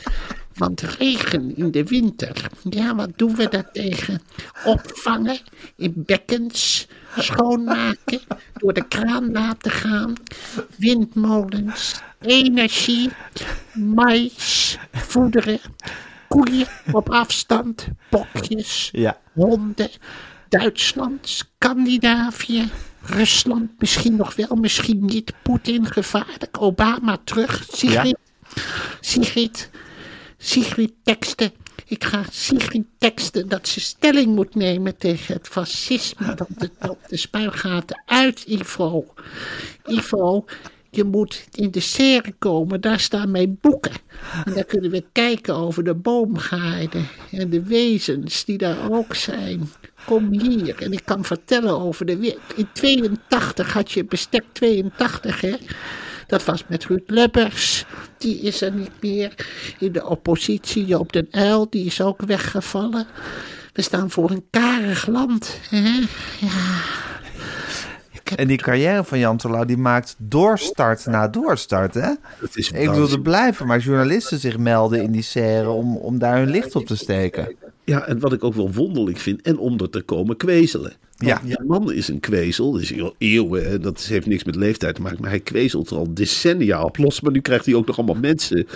Want 0.54 0.82
regen 0.82 1.58
in 1.58 1.72
de 1.72 1.84
winter, 1.84 2.50
ja, 2.70 2.96
wat 2.96 3.10
doen 3.16 3.36
we 3.36 3.50
daar 3.50 3.72
tegen? 3.72 4.22
Opvangen 4.66 5.38
in 5.76 5.94
bekkens, 5.96 6.88
schoonmaken, 7.18 8.20
door 8.54 8.74
de 8.74 8.88
kraan 8.88 9.32
laten 9.32 9.72
gaan, 9.72 10.14
windmolens, 10.78 12.02
energie, 12.22 13.10
mais, 13.74 14.78
voederen, 14.92 15.60
koeien 16.28 16.68
op 16.92 17.10
afstand, 17.10 17.88
bokjes, 18.10 18.90
Ja. 18.92 19.18
honden, 19.34 19.90
Duitsland, 20.50 21.30
Scandinavië, 21.30 22.70
Rusland 23.02 23.72
misschien 23.80 24.16
nog 24.16 24.36
wel, 24.36 24.56
misschien 24.56 25.06
niet. 25.06 25.34
Poetin 25.42 25.86
gevaarlijk, 25.86 26.62
Obama 26.62 27.18
terug. 27.24 27.64
Sigrid, 27.72 28.18
Sigrid, 29.00 29.70
Sigrid 30.38 30.94
teksten. 31.04 31.52
Ik 31.88 32.04
ga 32.04 32.24
Sigrid 32.32 32.86
teksten 32.98 33.50
dat 33.50 33.68
ze 33.68 33.80
stelling 33.80 34.36
moet 34.36 34.56
nemen 34.56 34.98
tegen 34.98 35.34
het 35.34 35.48
fascisme 35.48 36.36
dat 36.36 36.48
het 36.58 36.90
op 36.90 37.00
de 37.08 37.18
spuigaten 37.18 38.04
uit, 38.06 38.44
Ivo. 38.48 39.14
Ivo, 39.86 40.46
je 40.90 41.04
moet 41.04 41.48
in 41.52 41.72
de 41.72 41.80
serre 41.80 42.34
komen, 42.40 42.82
daar 42.82 43.00
staan 43.00 43.32
mijn 43.32 43.58
boeken. 43.62 43.92
En 44.46 44.54
daar 44.54 44.64
kunnen 44.64 44.92
we 44.92 45.04
kijken 45.12 45.56
over 45.56 45.84
de 45.84 45.94
boomgaarden 45.94 47.08
en 47.32 47.50
de 47.50 47.64
wezens 47.64 48.46
die 48.46 48.58
daar 48.58 48.92
ook 48.92 49.16
zijn. 49.16 49.70
Kom 50.06 50.32
hier 50.32 50.84
en 50.84 50.94
ik 50.94 51.06
kan 51.06 51.26
vertellen 51.26 51.80
over 51.80 52.06
de. 52.06 52.38
In 52.56 52.68
82 52.74 53.74
had 53.74 53.92
je 53.92 54.06
bestek 54.06 54.44
82, 54.52 55.42
hè? 55.42 55.56
Dat 56.34 56.46
was 56.46 56.64
met 56.68 56.86
Ruud 56.86 57.04
Lubbers. 57.06 57.86
Die 58.18 58.40
is 58.40 58.62
er 58.62 58.72
niet 58.72 58.92
meer. 59.02 59.48
In 59.80 59.92
de 59.92 60.06
oppositie, 60.06 60.86
Joop 60.86 61.12
den 61.14 61.28
Uyl, 61.32 61.68
die 61.70 61.86
is 61.86 62.02
ook 62.02 62.22
weggevallen. 62.22 63.08
We 63.74 63.82
staan 63.82 64.10
voor 64.10 64.32
een 64.32 64.46
karig 64.50 65.08
land. 65.08 65.60
Hè? 65.70 66.04
Ja. 66.40 66.82
En 68.36 68.48
die 68.48 68.58
carrière 68.58 69.04
van 69.04 69.20
Jan 69.20 69.38
Terlouw, 69.38 69.66
die 69.66 69.78
maakt 69.78 70.16
doorstart 70.18 71.06
na 71.06 71.28
doorstart, 71.28 71.94
hè? 71.94 72.12
Is 72.54 72.68
Ik 72.68 72.72
bedoel, 72.72 72.86
er 72.86 72.98
waanzinnig. 72.98 73.22
blijven 73.22 73.68
maar 73.68 73.80
journalisten 73.80 74.40
zich 74.40 74.58
melden 74.58 75.04
in 75.04 75.12
die 75.12 75.22
serre 75.22 75.70
om, 75.70 75.98
om 75.98 76.20
daar 76.20 76.38
hun 76.38 76.50
licht 76.50 76.76
op 76.76 76.86
te 76.86 76.96
steken. 76.96 77.56
Ja, 77.86 78.08
en 78.08 78.20
wat 78.20 78.34
ik 78.34 78.44
ook 78.44 78.54
wel 78.54 78.72
wonderlijk 78.72 79.18
vind, 79.18 79.42
en 79.42 79.58
om 79.58 79.80
er 79.80 79.90
te 79.90 80.02
komen 80.02 80.38
kwezelen. 80.38 80.94
Ja. 81.18 81.42
Die 81.44 81.64
man 81.68 81.92
is 81.92 82.08
een 82.08 82.20
kwezel, 82.20 82.72
dus 82.72 83.02
al 83.02 83.16
eeuwen, 83.18 83.82
dat 83.82 84.02
heeft 84.02 84.26
niks 84.26 84.44
met 84.44 84.56
leeftijd 84.56 84.96
te 84.96 85.02
maken, 85.02 85.22
maar 85.22 85.30
hij 85.30 85.40
kwezelt 85.40 85.90
er 85.90 85.98
al 85.98 86.14
decennia 86.14 86.84
op 86.84 86.98
los. 86.98 87.22
Maar 87.22 87.32
nu 87.32 87.42
krijgt 87.42 87.66
hij 87.66 87.76
ook 87.76 87.86
nog 87.88 87.98
allemaal 87.98 88.22
mensen 88.22 88.68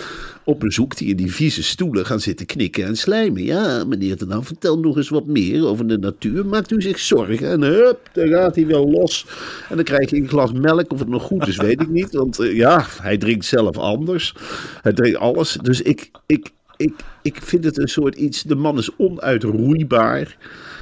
op 0.44 0.60
bezoek 0.60 0.96
die 0.96 1.08
in 1.08 1.16
die 1.16 1.32
vieze 1.32 1.62
stoelen 1.62 2.06
gaan 2.06 2.20
zitten 2.20 2.46
knikken 2.46 2.84
en 2.84 2.96
slijmen. 2.96 3.44
Ja, 3.44 3.84
meneer 3.84 4.16
de 4.16 4.26
nou, 4.26 4.44
vertel 4.44 4.78
nog 4.78 4.96
eens 4.96 5.08
wat 5.08 5.26
meer 5.26 5.66
over 5.66 5.86
de 5.86 5.98
natuur. 5.98 6.46
Maakt 6.46 6.70
u 6.70 6.82
zich 6.82 6.98
zorgen 6.98 7.50
en 7.50 7.62
hup, 7.62 8.10
dan 8.12 8.28
gaat 8.28 8.54
hij 8.54 8.66
wel 8.66 8.90
los. 8.90 9.26
En 9.68 9.76
dan 9.76 9.84
krijg 9.84 10.10
je 10.10 10.16
een 10.16 10.28
glas 10.28 10.52
melk, 10.52 10.92
of 10.92 10.98
het 10.98 11.08
nog 11.08 11.22
goed 11.22 11.48
is, 11.48 11.56
weet 11.56 11.80
ik 11.80 11.88
niet. 11.88 12.12
Want 12.12 12.38
eh, 12.38 12.56
ja, 12.56 12.84
hij 13.02 13.18
drinkt 13.18 13.44
zelf 13.44 13.76
anders. 13.76 14.34
Hij 14.82 14.92
drinkt 14.92 15.18
alles. 15.18 15.58
Dus 15.62 15.82
ik, 15.82 16.10
ik, 16.26 16.50
ik, 16.78 16.94
ik 17.22 17.42
vind 17.42 17.64
het 17.64 17.78
een 17.78 17.88
soort 17.88 18.14
iets. 18.14 18.42
De 18.42 18.54
man 18.54 18.78
is 18.78 18.96
onuitroeibaar. 18.96 20.36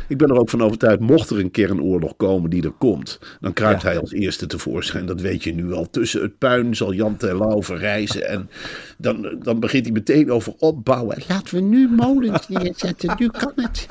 Ik 0.08 0.18
ben 0.18 0.28
er 0.28 0.38
ook 0.38 0.50
van 0.50 0.62
overtuigd, 0.62 1.00
mocht 1.00 1.30
er 1.30 1.38
een 1.38 1.50
kernoorlog 1.50 2.16
komen 2.16 2.50
die 2.50 2.62
er 2.62 2.72
komt, 2.78 3.18
dan 3.40 3.52
kruipt 3.52 3.82
hij 3.82 3.98
als 3.98 4.12
eerste 4.12 4.46
tevoorschijn. 4.46 5.06
Dat 5.06 5.20
weet 5.20 5.44
je 5.44 5.54
nu 5.54 5.72
al. 5.72 5.90
Tussen 5.90 6.22
het 6.22 6.38
puin 6.38 6.76
zal 6.76 6.92
Jan 6.92 7.16
Terlouw 7.16 7.62
verrijzen. 7.62 8.28
En 8.28 8.50
dan, 8.98 9.36
dan 9.42 9.60
begint 9.60 9.84
hij 9.84 9.92
meteen 9.92 10.30
over 10.30 10.54
opbouwen. 10.58 11.18
Laten 11.28 11.54
we 11.54 11.60
nu 11.60 11.88
molens 11.88 12.48
neerzetten. 12.58 13.14
Nu 13.18 13.28
kan 13.28 13.52
het. 13.56 13.86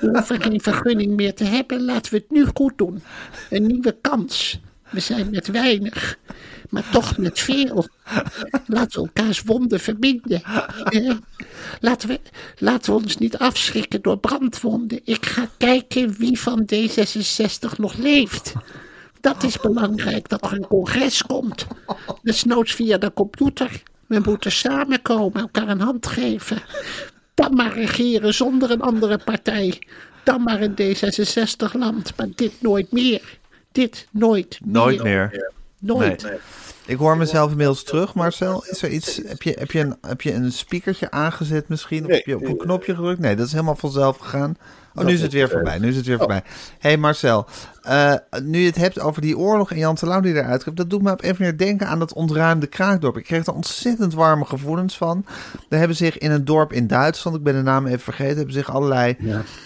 We 0.00 0.08
hoeven 0.12 0.42
geen 0.42 0.60
vergunning 0.60 1.16
meer 1.16 1.34
te 1.34 1.44
hebben. 1.44 1.84
Laten 1.84 2.12
we 2.12 2.18
het 2.18 2.30
nu 2.30 2.46
goed 2.54 2.78
doen. 2.78 3.02
Een 3.50 3.66
nieuwe 3.66 3.96
kans. 4.00 4.60
We 4.90 5.00
zijn 5.00 5.30
met 5.30 5.46
weinig, 5.46 6.18
maar 6.70 6.90
toch 6.90 7.16
met 7.18 7.38
veel. 7.38 7.88
Laten 8.66 9.02
we 9.02 9.10
elkaars 9.14 9.42
wonden 9.42 9.80
verbinden. 9.80 10.42
Laten 11.80 12.08
we, 12.08 12.20
laten 12.58 12.94
ons 12.94 13.18
niet 13.18 13.38
afschrikken 13.38 14.02
door 14.02 14.18
brandwonden. 14.18 15.00
Ik 15.04 15.26
ga 15.26 15.48
kijken 15.56 16.14
wie 16.18 16.40
van 16.40 16.68
D66 16.74 17.76
nog 17.76 17.94
leeft. 17.94 18.52
Dat 19.20 19.42
is 19.42 19.60
belangrijk, 19.60 20.28
dat 20.28 20.44
er 20.44 20.52
een 20.52 20.66
congres 20.66 21.22
komt. 21.22 21.66
Desnoods 22.22 22.74
via 22.74 22.98
de 22.98 23.12
computer. 23.12 23.82
We 24.06 24.20
moeten 24.24 24.52
samenkomen, 24.52 25.40
elkaar 25.40 25.68
een 25.68 25.80
hand 25.80 26.06
geven. 26.06 26.62
Dan 27.34 27.54
maar 27.54 27.72
regeren 27.72 28.34
zonder 28.34 28.70
een 28.70 28.80
andere 28.80 29.18
partij. 29.18 29.82
Dan 30.24 30.42
maar 30.42 30.60
een 30.60 30.74
D66-land. 30.80 32.12
Maar 32.16 32.28
dit 32.34 32.52
nooit 32.60 32.92
meer. 32.92 33.35
Dit 33.76 34.08
nooit 34.10 34.58
meer. 34.64 34.72
Nooit 34.72 35.02
meer. 35.02 35.52
Nooit. 35.78 36.22
Nee. 36.22 36.38
Ik 36.86 36.96
hoor 36.96 37.16
mezelf 37.16 37.50
inmiddels 37.50 37.82
terug, 37.82 38.14
Marcel. 38.14 38.64
Is 38.64 38.82
er 38.82 38.90
iets, 38.90 39.20
heb, 39.26 39.42
je, 39.42 39.56
heb, 39.58 39.72
je 39.72 39.80
een, 39.80 39.96
heb 40.00 40.22
je 40.22 40.32
een 40.32 40.52
speakertje 40.52 41.10
aangezet 41.10 41.68
misschien? 41.68 42.04
Of 42.04 42.10
heb 42.10 42.26
je 42.26 42.36
op 42.36 42.44
een 42.44 42.56
knopje 42.56 42.94
gedrukt? 42.94 43.20
Nee, 43.20 43.36
dat 43.36 43.46
is 43.46 43.52
helemaal 43.52 43.76
vanzelf 43.76 44.16
gegaan. 44.16 44.56
Oh, 44.96 45.04
nu 45.04 45.12
is 45.12 45.22
het 45.22 45.32
weer 45.32 45.48
voorbij. 45.48 45.78
Nu 45.78 45.88
is 45.88 45.96
het 45.96 46.06
weer 46.06 46.18
voorbij. 46.18 46.42
Hey 46.78 46.96
Marcel, 46.96 47.46
eh, 47.82 48.14
nu 48.42 48.58
je 48.58 48.66
het 48.66 48.76
hebt 48.76 49.00
over 49.00 49.22
die 49.22 49.38
oorlog 49.38 49.70
en 49.70 49.78
Jan 49.78 49.94
Terlouw 49.94 50.20
die 50.20 50.34
eruit 50.34 50.64
komt, 50.64 50.76
dat 50.76 50.90
doet 50.90 51.02
me 51.02 51.12
op 51.12 51.22
even 51.22 51.42
weer 51.42 51.56
denken 51.56 51.86
aan 51.86 51.98
dat 51.98 52.12
ontruimde 52.12 52.66
kraakdorp. 52.66 53.16
Ik 53.16 53.24
kreeg 53.24 53.46
er 53.46 53.54
ontzettend 53.54 54.14
warme 54.14 54.44
gevoelens 54.44 54.96
van. 54.96 55.24
Er 55.68 55.78
hebben 55.78 55.96
zich 55.96 56.18
in 56.18 56.30
een 56.30 56.44
dorp 56.44 56.72
in 56.72 56.86
Duitsland, 56.86 57.36
ik 57.36 57.42
ben 57.42 57.54
de 57.54 57.62
naam 57.62 57.86
even 57.86 58.00
vergeten, 58.00 58.36
hebben 58.36 58.54
zich 58.54 58.70
allerlei 58.70 59.16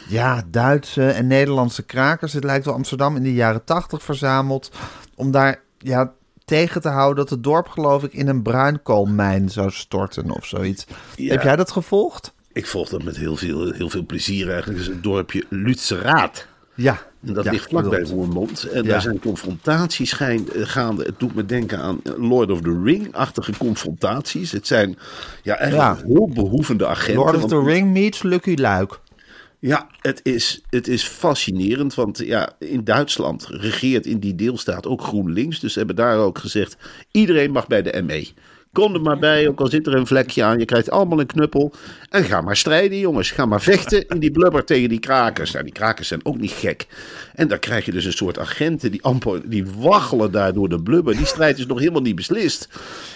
ja. 0.08 0.42
Duitse 0.46 1.10
en 1.10 1.26
Nederlandse 1.26 1.82
krakers, 1.82 2.32
het 2.32 2.44
lijkt 2.44 2.64
wel 2.64 2.74
Amsterdam 2.74 3.16
in 3.16 3.22
de 3.22 3.34
jaren 3.34 3.64
tachtig 3.64 4.02
verzameld, 4.02 4.70
om 5.14 5.30
daar 5.30 5.60
ja, 5.78 6.12
tegen 6.44 6.80
te 6.80 6.88
houden 6.88 7.16
dat 7.16 7.30
het 7.30 7.44
dorp 7.44 7.68
geloof 7.68 8.02
ik 8.02 8.12
in 8.12 8.28
een 8.28 8.42
bruinkoolmijn 8.42 9.48
zou 9.48 9.70
storten 9.70 10.30
of 10.30 10.44
zoiets. 10.46 10.86
Ja. 11.16 11.32
Heb 11.32 11.42
jij 11.42 11.56
dat 11.56 11.70
gevolgd? 11.70 12.32
Ik 12.52 12.66
volg 12.66 12.88
dat 12.88 13.02
met 13.02 13.16
heel 13.16 13.36
veel, 13.36 13.72
heel 13.72 13.88
veel 13.90 14.06
plezier 14.06 14.48
eigenlijk. 14.50 14.78
Het 14.78 14.88
is 14.88 14.94
het 14.94 15.02
dorpje 15.02 15.44
Lutzeraat. 15.48 16.46
Ja. 16.74 17.02
En 17.26 17.34
dat 17.34 17.44
Ja, 17.44 17.50
ligt 17.50 17.68
vlakbij. 17.68 18.02
Roermond. 18.02 18.64
En 18.64 18.82
Ja. 18.82 18.88
daar 18.88 19.00
zijn 19.02 19.20
confrontaties 19.20 20.18
eh, 20.18 20.38
gaande. 20.54 21.04
Het 21.04 21.18
doet 21.18 21.34
me 21.34 21.46
denken 21.46 21.78
aan 21.78 22.00
Lord 22.18 22.50
of 22.50 22.60
the 22.60 22.80
Ring-achtige 22.84 23.52
confrontaties. 23.58 24.52
Het 24.52 24.66
zijn 24.66 24.98
ja, 25.42 25.56
eigenlijk 25.56 25.98
Ja. 26.00 26.06
heel 26.06 26.28
behoevende 26.28 26.86
agenten. 26.86 27.22
Lord 27.22 27.36
of 27.36 27.46
the 27.50 27.62
Ring 27.62 27.90
meets 27.92 28.22
Lucky 28.22 28.54
Luik. 28.54 28.98
Ja, 29.58 29.86
het 30.00 30.20
is, 30.22 30.62
het 30.70 30.88
is 30.88 31.02
fascinerend. 31.04 31.94
Want 31.94 32.18
ja, 32.18 32.48
in 32.58 32.84
Duitsland 32.84 33.46
regeert 33.46 34.06
in 34.06 34.18
die 34.18 34.34
deelstaat 34.34 34.86
ook 34.86 35.02
GroenLinks. 35.02 35.60
Dus 35.60 35.72
ze 35.72 35.78
hebben 35.78 35.96
daar 35.96 36.18
ook 36.18 36.38
gezegd: 36.38 36.76
iedereen 37.10 37.50
mag 37.50 37.66
bij 37.66 37.82
de 37.82 38.02
ME. 38.02 38.28
Kom 38.72 38.94
er 38.94 39.00
maar 39.00 39.18
bij, 39.18 39.48
ook 39.48 39.60
al 39.60 39.66
zit 39.66 39.86
er 39.86 39.94
een 39.94 40.06
vlekje 40.06 40.44
aan. 40.44 40.58
Je 40.58 40.64
krijgt 40.64 40.90
allemaal 40.90 41.20
een 41.20 41.26
knuppel. 41.26 41.72
En 42.08 42.24
ga 42.24 42.40
maar 42.40 42.56
strijden, 42.56 42.98
jongens. 42.98 43.30
Ga 43.30 43.46
maar 43.46 43.60
vechten 43.60 44.06
in 44.08 44.18
die 44.18 44.30
blubber 44.30 44.64
tegen 44.64 44.88
die 44.88 45.00
krakers. 45.00 45.52
Nou, 45.52 45.64
die 45.64 45.72
krakers 45.72 46.08
zijn 46.08 46.24
ook 46.24 46.38
niet 46.38 46.50
gek. 46.50 46.86
En 47.34 47.48
dan 47.48 47.58
krijg 47.58 47.84
je 47.84 47.92
dus 47.92 48.04
een 48.04 48.12
soort 48.12 48.38
agenten 48.38 48.90
die 48.90 49.02
amper, 49.02 49.48
die 49.50 49.64
waggelen 49.78 50.32
daar 50.32 50.52
door 50.52 50.68
de 50.68 50.82
blubber. 50.82 51.16
Die 51.16 51.26
strijd 51.26 51.58
is 51.58 51.66
nog 51.66 51.78
helemaal 51.78 52.00
niet 52.00 52.14
beslist. 52.16 52.68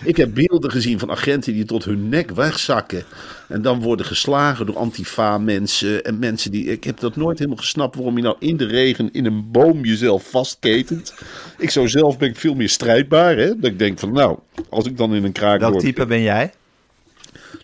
Ik 0.04 0.16
heb 0.16 0.34
beelden 0.34 0.70
gezien 0.70 0.98
van 0.98 1.10
agenten 1.10 1.52
die 1.52 1.64
tot 1.64 1.84
hun 1.84 2.08
nek 2.08 2.30
wegzakken. 2.30 3.04
En 3.48 3.62
dan 3.62 3.80
worden 3.80 4.06
geslagen 4.06 4.66
door 4.66 4.76
antifa-mensen. 4.76 6.04
En 6.04 6.18
mensen 6.18 6.50
die. 6.50 6.64
Ik 6.64 6.84
heb 6.84 7.00
dat 7.00 7.16
nooit 7.16 7.38
helemaal 7.38 7.58
gesnapt 7.60 7.94
waarom 7.96 8.16
je 8.16 8.22
nou 8.22 8.36
in 8.38 8.56
de 8.56 8.66
regen 8.66 9.12
in 9.12 9.26
een 9.26 9.50
boom 9.50 9.84
jezelf 9.84 10.30
vastketent. 10.30 11.14
Ik 11.58 11.70
zou 11.70 11.88
zelf 11.88 12.18
ben 12.18 12.28
ik 12.28 12.36
veel 12.36 12.54
meer 12.54 12.68
strijdbaar. 12.68 13.36
Hè? 13.36 13.46
Dat 13.58 13.70
ik 13.70 13.78
denk 13.78 13.98
van 13.98 14.12
nou, 14.12 14.38
als 14.68 14.86
ik 14.86 14.96
dan 14.96 15.14
in 15.14 15.24
een 15.24 15.32
kraak 15.32 15.60
Welk 15.60 15.72
word- 15.72 15.84
type 15.84 16.06
ben 16.06 16.22
jij? 16.22 16.52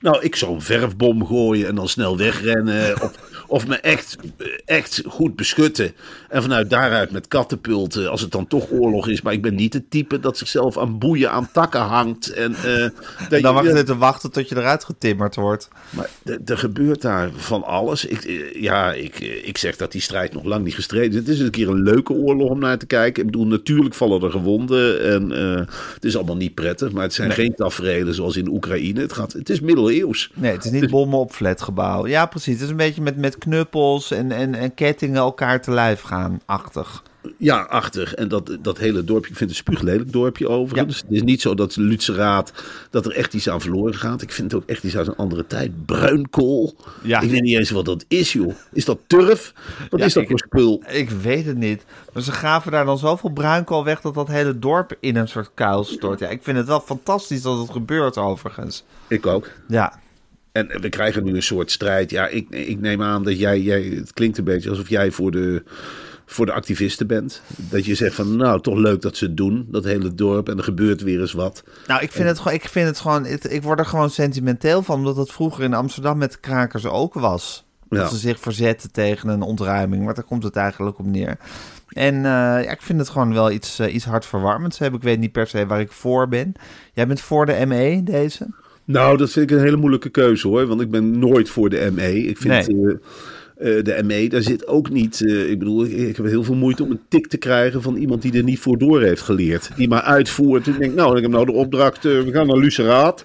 nou, 0.00 0.22
ik 0.22 0.36
zou 0.36 0.54
een 0.54 0.62
verfbom 0.62 1.26
gooien 1.26 1.68
en 1.68 1.74
dan 1.74 1.88
snel 1.88 2.16
wegrennen. 2.16 3.02
Of, 3.02 3.12
Of 3.50 3.66
me 3.66 3.76
echt, 3.76 4.16
echt 4.64 5.02
goed 5.06 5.36
beschutten. 5.36 5.92
En 6.28 6.42
vanuit 6.42 6.70
daaruit 6.70 7.10
met 7.10 7.28
kattenpulten, 7.28 8.10
als 8.10 8.20
het 8.20 8.32
dan 8.32 8.46
toch 8.46 8.70
oorlog 8.70 9.08
is. 9.08 9.22
Maar 9.22 9.32
ik 9.32 9.42
ben 9.42 9.54
niet 9.54 9.72
het 9.72 9.90
type 9.90 10.20
dat 10.20 10.38
zichzelf 10.38 10.78
aan 10.78 10.98
boeien 10.98 11.30
aan 11.30 11.48
takken 11.52 11.80
hangt. 11.80 12.32
En, 12.32 12.54
eh, 12.54 12.88
dat 13.28 13.42
Dan 13.42 13.54
wacht 13.54 13.76
je 13.76 13.82
te 13.82 13.96
wachten 13.96 14.30
tot 14.30 14.48
je 14.48 14.56
eruit 14.56 14.84
getimmerd 14.84 15.34
wordt. 15.34 15.68
maar 15.90 16.08
er 16.44 16.58
gebeurt 16.58 17.02
daar 17.02 17.30
van 17.36 17.64
alles. 17.64 18.04
Ik, 18.04 18.24
eh, 18.24 18.62
ja, 18.62 18.92
ik, 18.92 19.20
eh, 19.20 19.48
ik 19.48 19.58
zeg 19.58 19.76
dat 19.76 19.92
die 19.92 20.00
strijd 20.00 20.32
nog 20.32 20.44
lang 20.44 20.64
niet 20.64 20.74
gestreden 20.74 21.10
is. 21.10 21.16
Het 21.16 21.28
is 21.28 21.40
een 21.40 21.50
keer 21.50 21.68
een 21.68 21.82
leuke 21.82 22.12
oorlog 22.12 22.50
om 22.50 22.58
naar 22.58 22.78
te 22.78 22.86
kijken. 22.86 23.22
Ik 23.22 23.30
bedoel, 23.30 23.46
natuurlijk 23.46 23.94
vallen 23.94 24.22
er 24.22 24.30
gewonden. 24.30 25.02
En 25.02 25.32
eh, 25.32 25.66
het 25.94 26.04
is 26.04 26.16
allemaal 26.16 26.36
niet 26.36 26.54
prettig. 26.54 26.92
Maar 26.92 27.02
het 27.02 27.14
zijn 27.14 27.32
geen 27.32 27.54
tafereelen 27.54 28.14
zoals 28.14 28.36
in 28.36 28.48
Oekraïne. 28.48 29.00
Het, 29.00 29.12
gaat, 29.12 29.32
het 29.32 29.50
is 29.50 29.60
middeleeuws. 29.60 30.30
Nee, 30.34 30.52
het 30.52 30.64
is 30.64 30.70
niet 30.70 30.90
bommen 30.90 31.18
op 31.18 31.32
flatgebouw. 31.32 32.06
Ja, 32.06 32.26
precies. 32.26 32.54
Het 32.54 32.62
is 32.62 32.70
een 32.70 32.76
beetje 32.76 33.02
met, 33.02 33.16
met 33.16 33.38
knuppels 33.40 34.10
en, 34.10 34.32
en, 34.32 34.54
en 34.54 34.74
kettingen 34.74 35.16
elkaar 35.16 35.62
te 35.62 35.70
lijf 35.70 36.00
gaan, 36.00 36.40
achtig. 36.44 37.02
Ja, 37.36 37.60
achtig. 37.60 38.14
En 38.14 38.28
dat, 38.28 38.56
dat 38.60 38.78
hele 38.78 39.04
dorpje, 39.04 39.30
ik 39.30 39.36
vind 39.36 39.50
het 39.50 39.58
een 39.58 39.64
spuuglelijk 39.66 40.12
dorpje 40.12 40.48
overigens. 40.48 40.96
Het 41.00 41.10
is 41.10 41.22
niet 41.22 41.40
zo 41.40 41.54
dat 41.54 41.76
Lutzeraad, 41.76 42.52
dat 42.90 43.06
er 43.06 43.12
echt 43.12 43.34
iets 43.34 43.48
aan 43.48 43.60
verloren 43.60 43.94
gaat. 43.94 44.22
Ik 44.22 44.32
vind 44.32 44.52
het 44.52 44.62
ook 44.62 44.68
echt 44.68 44.84
iets 44.84 44.96
uit 44.96 45.06
een 45.06 45.16
andere 45.16 45.46
tijd. 45.46 45.86
Bruinkool. 45.86 46.74
Ja. 47.02 47.20
Ik 47.20 47.30
weet 47.30 47.42
niet 47.42 47.56
eens 47.56 47.70
wat 47.70 47.84
dat 47.84 48.04
is, 48.08 48.32
joh. 48.32 48.54
Is 48.72 48.84
dat 48.84 48.98
turf? 49.06 49.52
Wat 49.90 50.00
Ja, 50.00 50.06
is 50.06 50.12
dat 50.12 50.22
ik- 50.22 50.28
voor 50.28 50.38
spul? 50.38 50.82
Ik 50.88 51.10
weet 51.10 51.46
het 51.46 51.56
niet. 51.56 51.84
Maar 52.12 52.22
ze 52.22 52.32
gaven 52.32 52.72
daar 52.72 52.84
dan 52.84 52.98
zoveel 52.98 53.30
bruinkool 53.30 53.84
weg 53.84 54.00
dat 54.00 54.14
dat 54.14 54.28
hele 54.28 54.58
dorp 54.58 54.96
in 55.00 55.16
een 55.16 55.28
soort 55.28 55.50
kuil 55.54 55.84
stort. 55.84 56.18
Ja, 56.18 56.28
ik 56.28 56.42
vind 56.42 56.56
het 56.56 56.66
wel 56.66 56.80
fantastisch 56.80 57.42
dat 57.42 57.58
het 57.58 57.70
gebeurt 57.70 58.16
overigens. 58.18 58.84
Ik 59.08 59.26
ook. 59.26 59.48
Ja, 59.68 59.98
En 60.52 60.80
we 60.80 60.88
krijgen 60.88 61.24
nu 61.24 61.34
een 61.34 61.42
soort 61.42 61.70
strijd. 61.70 62.10
Ja, 62.10 62.26
ik, 62.26 62.48
ik 62.50 62.80
neem 62.80 63.02
aan 63.02 63.24
dat 63.24 63.38
jij, 63.38 63.60
jij. 63.60 63.82
Het 63.82 64.12
klinkt 64.12 64.38
een 64.38 64.44
beetje 64.44 64.70
alsof 64.70 64.88
jij 64.88 65.10
voor 65.10 65.30
de, 65.30 65.62
voor 66.26 66.46
de 66.46 66.52
activisten 66.52 67.06
bent. 67.06 67.42
Dat 67.56 67.84
je 67.84 67.94
zegt 67.94 68.14
van. 68.14 68.36
Nou, 68.36 68.60
toch 68.60 68.76
leuk 68.78 69.00
dat 69.02 69.16
ze 69.16 69.24
het 69.24 69.36
doen. 69.36 69.66
Dat 69.68 69.84
hele 69.84 70.14
dorp. 70.14 70.48
En 70.48 70.56
er 70.58 70.64
gebeurt 70.64 71.02
weer 71.02 71.20
eens 71.20 71.32
wat. 71.32 71.64
nou 71.86 72.02
ik 72.02 72.12
vind 72.12 72.28
het 72.28 72.38
gewoon, 72.38 72.54
ik, 72.54 72.68
vind 72.68 72.86
het 72.88 72.98
gewoon 73.00 73.24
het- 73.24 73.52
ik 73.52 73.62
word 73.62 73.78
er 73.78 73.86
gewoon 73.86 74.10
sentimenteel 74.10 74.82
van, 74.82 74.96
omdat 74.96 75.16
het 75.16 75.32
vroeger 75.32 75.64
in 75.64 75.74
Amsterdam 75.74 76.18
met 76.18 76.32
de 76.32 76.38
krakers 76.40 76.86
ook 76.86 77.14
was. 77.14 77.64
Ja. 77.90 77.98
Dat 77.98 78.10
ze 78.10 78.16
zich 78.16 78.40
verzetten 78.40 78.92
tegen 78.92 79.28
een 79.28 79.42
ontruiming, 79.42 80.04
maar 80.04 80.14
daar 80.14 80.24
komt 80.24 80.42
het 80.42 80.56
eigenlijk 80.56 80.98
op 80.98 81.06
neer. 81.06 81.36
En 81.88 82.14
eh, 82.16 82.22
ja, 82.64 82.70
ik 82.70 82.82
vind 82.82 82.98
het 82.98 83.08
gewoon 83.08 83.32
wel 83.32 83.50
iets, 83.50 83.78
eh, 83.78 83.94
iets 83.94 84.04
hartverwarmends 84.04 84.78
hebben. 84.78 84.98
Ik 85.00 85.04
weet 85.06 85.18
niet 85.18 85.32
per 85.32 85.46
se 85.46 85.66
waar 85.66 85.80
ik 85.80 85.92
voor 85.92 86.28
ben. 86.28 86.52
Jij 86.92 87.06
bent 87.06 87.20
voor 87.20 87.46
de 87.46 87.66
ME, 87.66 88.02
deze? 88.04 88.46
Nou, 88.92 89.16
dat 89.16 89.30
vind 89.30 89.50
ik 89.50 89.56
een 89.56 89.64
hele 89.64 89.76
moeilijke 89.76 90.08
keuze 90.08 90.48
hoor. 90.48 90.66
Want 90.66 90.80
ik 90.80 90.90
ben 90.90 91.18
nooit 91.18 91.48
voor 91.50 91.68
de 91.70 91.90
ME. 91.94 92.26
Ik 92.26 92.36
vind. 92.38 92.68
Nee. 92.68 92.98
eh, 93.56 93.78
eh, 93.78 93.84
de 93.84 94.02
ME, 94.04 94.28
daar 94.28 94.42
zit 94.42 94.66
ook 94.66 94.90
niet. 94.90 95.24
eh, 95.26 95.50
ik 95.50 95.58
bedoel, 95.58 95.84
ik, 95.84 95.92
ik 95.92 96.16
heb 96.16 96.26
heel 96.26 96.44
veel 96.44 96.54
moeite 96.54 96.82
om 96.82 96.90
een 96.90 97.00
tik 97.08 97.26
te 97.26 97.36
krijgen 97.36 97.82
van 97.82 97.96
iemand 97.96 98.22
die 98.22 98.32
er 98.36 98.42
niet 98.42 98.58
voor 98.58 98.78
door 98.78 99.02
heeft 99.02 99.22
geleerd. 99.22 99.70
Die 99.76 99.88
maar 99.88 100.02
uitvoert. 100.02 100.66
En 100.66 100.74
denkt, 100.78 100.94
nou, 100.94 101.16
ik 101.16 101.22
heb 101.22 101.30
nou 101.30 101.44
de 101.46 101.52
opdracht. 101.52 102.02
we 102.02 102.28
gaan 102.32 102.46
naar 102.46 102.56
Luceraat. 102.56 103.24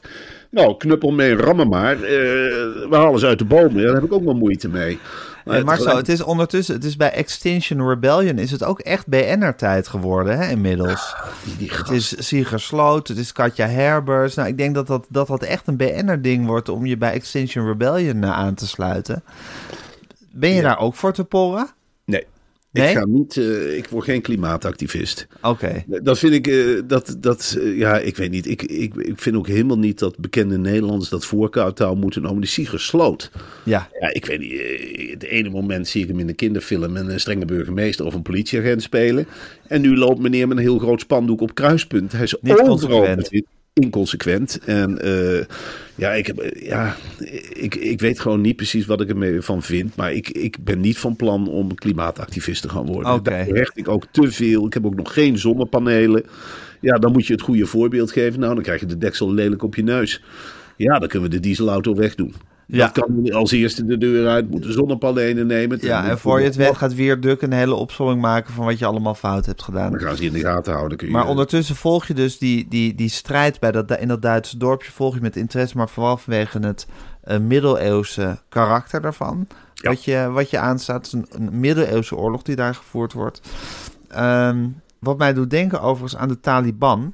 Nou, 0.51 0.77
knuppel 0.77 1.11
mee, 1.11 1.35
rammen 1.35 1.67
maar. 1.67 1.99
We 1.99 2.87
halen 2.89 3.19
ze 3.19 3.25
uit 3.25 3.39
de 3.39 3.45
bomen. 3.45 3.75
Ja, 3.79 3.85
daar 3.85 3.95
heb 3.95 4.03
ik 4.03 4.13
ook 4.13 4.23
wel 4.23 4.33
moeite 4.35 4.69
mee. 4.69 4.97
Maar, 5.45 5.57
zo, 5.57 5.65
tegelijk- 5.65 5.97
het 5.97 6.09
is 6.09 6.21
ondertussen, 6.21 6.75
het 6.75 6.83
is 6.83 6.95
bij 6.95 7.11
Extinction 7.11 7.87
Rebellion 7.87 8.37
is 8.37 8.51
het 8.51 8.63
ook 8.63 8.79
echt 8.79 9.07
BN'er-tijd 9.07 9.87
geworden, 9.87 10.37
hè, 10.37 10.49
inmiddels. 10.49 11.15
die 11.57 11.71
Het 11.71 11.89
is 11.89 12.27
Sieger 12.27 12.59
Sloot, 12.59 13.07
het 13.07 13.17
is 13.17 13.31
Katja 13.31 13.67
Herbers. 13.67 14.35
Nou, 14.35 14.47
ik 14.47 14.57
denk 14.57 14.75
dat 14.75 14.87
dat, 14.87 15.05
dat, 15.09 15.27
dat 15.27 15.43
echt 15.43 15.67
een 15.67 15.77
BN'er-ding 15.77 16.45
wordt 16.45 16.69
om 16.69 16.85
je 16.85 16.97
bij 16.97 17.11
Extinction 17.11 17.67
Rebellion 17.67 18.23
eh, 18.23 18.31
aan 18.31 18.53
te 18.53 18.67
sluiten. 18.67 19.23
Ben 20.31 20.49
je 20.49 20.61
daar 20.61 20.79
ook 20.79 20.95
voor 20.95 21.13
te 21.13 21.23
porren? 21.23 21.69
Nee. 22.77 22.89
Ik 22.89 22.97
ga 22.97 23.05
niet, 23.05 23.37
eh, 23.37 23.77
ik 23.77 23.87
word 23.87 24.05
geen 24.05 24.21
klimaatactivist. 24.21 25.27
Oké. 25.41 25.83
Dat 25.87 26.19
vind 26.19 26.33
ik, 26.33 26.47
eh, 26.47 26.81
dat, 26.87 27.15
dat 27.19 27.57
eh, 27.59 27.77
ja, 27.77 27.99
ik 27.99 28.15
weet 28.17 28.31
niet. 28.31 28.47
Ik, 28.47 28.61
ik, 28.63 28.95
ik 28.95 29.19
vind 29.21 29.35
ook 29.35 29.47
helemaal 29.47 29.77
niet 29.77 29.99
dat 29.99 30.17
bekende 30.17 30.57
Nederlanders 30.57 31.09
dat 31.09 31.25
voorkouttaal 31.25 31.95
moeten 31.95 32.21
nemen. 32.21 32.39
Die 32.39 32.49
Sieger 32.49 32.79
Sloot. 32.79 33.31
Ja. 33.63 33.89
Ja, 33.99 34.13
ik 34.13 34.25
weet 34.25 34.39
niet. 34.39 34.51
eh, 34.51 35.11
Het 35.11 35.23
ene 35.23 35.49
moment 35.49 35.87
zie 35.87 36.01
ik 36.01 36.07
hem 36.07 36.19
in 36.19 36.27
de 36.27 36.33
kinderfilm 36.33 36.95
een 36.95 37.09
eh, 37.09 37.17
strenge 37.17 37.45
burgemeester 37.45 38.05
of 38.05 38.13
een 38.13 38.21
politieagent 38.21 38.81
spelen. 38.81 39.27
En 39.67 39.81
nu 39.81 39.97
loopt 39.97 40.19
meneer 40.19 40.47
met 40.47 40.57
een 40.57 40.63
heel 40.63 40.79
groot 40.79 41.01
spandoek 41.01 41.41
op 41.41 41.55
kruispunt. 41.55 42.11
Hij 42.11 42.23
is 42.23 42.35
Niet 42.41 42.53
overal 42.53 42.67
consequent. 42.77 43.45
Inconsequent. 43.81 44.59
En 44.65 45.01
eh, 45.01 45.45
ja, 45.95 46.11
ik, 46.11 46.27
heb, 46.27 46.37
eh, 46.37 46.67
ja 46.67 46.95
ik, 47.53 47.75
ik 47.75 47.99
weet 47.99 48.19
gewoon 48.19 48.41
niet 48.41 48.55
precies 48.55 48.85
wat 48.85 49.01
ik 49.01 49.09
ermee 49.09 49.41
van 49.41 49.61
vind. 49.61 49.95
Maar 49.95 50.13
ik, 50.13 50.29
ik 50.29 50.63
ben 50.63 50.79
niet 50.79 50.97
van 50.97 51.15
plan 51.15 51.47
om 51.47 51.75
klimaatactivist 51.75 52.61
te 52.61 52.69
gaan 52.69 52.85
worden. 52.85 53.11
Oké. 53.11 53.29
Daar 53.29 53.45
hecht 53.45 53.77
ik 53.77 53.87
ook 53.87 54.05
te 54.11 54.31
veel. 54.31 54.65
Ik 54.65 54.73
heb 54.73 54.85
ook 54.85 54.95
nog 54.95 55.13
geen 55.13 55.37
zonnepanelen. 55.37 56.23
Ja, 56.79 56.97
dan 56.97 57.11
moet 57.11 57.27
je 57.27 57.33
het 57.33 57.41
goede 57.41 57.65
voorbeeld 57.65 58.11
geven. 58.11 58.39
Nou, 58.39 58.53
dan 58.53 58.63
krijg 58.63 58.79
je 58.79 58.85
de 58.85 58.97
deksel 58.97 59.33
lelijk 59.33 59.63
op 59.63 59.75
je 59.75 59.83
neus. 59.83 60.23
Ja, 60.77 60.99
dan 60.99 61.07
kunnen 61.07 61.29
we 61.29 61.35
de 61.35 61.41
dieselauto 61.41 61.95
wegdoen. 61.95 62.33
Ja. 62.67 62.91
Dat 62.91 62.91
kan 63.05 63.31
als 63.33 63.51
eerste 63.51 63.85
de 63.85 63.97
deur 63.97 64.27
uit, 64.27 64.49
moeten 64.49 64.73
zonnepanelen 64.73 65.47
nemen. 65.47 65.77
Ja, 65.81 66.09
en 66.09 66.19
voor 66.19 66.39
je 66.39 66.45
het 66.45 66.55
weet 66.55 66.75
gaat 66.77 66.93
weer 66.93 67.19
Duk 67.19 67.41
een 67.41 67.51
hele 67.53 67.73
opzomming 67.73 68.21
maken 68.21 68.53
van 68.53 68.65
wat 68.65 68.79
je 68.79 68.85
allemaal 68.85 69.15
fout 69.15 69.45
hebt 69.45 69.61
gedaan. 69.63 69.91
Dan 69.91 69.99
gaan 69.99 70.15
ze 70.15 70.23
in 70.23 70.33
de 70.33 70.39
gaten 70.39 70.73
houden. 70.73 70.97
Kun 70.97 71.07
je, 71.07 71.13
Maar 71.13 71.27
ondertussen 71.27 71.75
volg 71.75 72.05
je 72.05 72.13
dus 72.13 72.37
die, 72.37 72.67
die, 72.69 72.95
die 72.95 73.09
strijd 73.09 73.59
bij 73.59 73.71
dat, 73.71 73.97
in 73.99 74.07
dat 74.07 74.21
Duitse 74.21 74.57
dorpje 74.57 74.91
volg 74.91 75.13
je 75.15 75.21
met 75.21 75.35
interesse, 75.35 75.77
maar 75.77 75.89
vooral 75.89 76.17
vanwege 76.17 76.59
het 76.59 76.87
eh, 77.23 77.37
middeleeuwse 77.37 78.37
karakter 78.49 79.01
daarvan. 79.01 79.47
Ja. 79.73 79.89
Wat, 79.89 80.03
je, 80.03 80.29
wat 80.31 80.49
je 80.49 80.59
aanstaat, 80.59 81.05
is 81.05 81.11
een, 81.13 81.25
een 81.29 81.59
middeleeuwse 81.59 82.15
oorlog 82.15 82.41
die 82.41 82.55
daar 82.55 82.75
gevoerd 82.75 83.13
wordt. 83.13 83.41
Ehm, 84.07 84.67
wat 84.99 85.17
mij 85.17 85.33
doet 85.33 85.49
denken 85.49 85.81
overigens 85.81 86.21
aan 86.21 86.27
de 86.27 86.39
Taliban, 86.39 87.13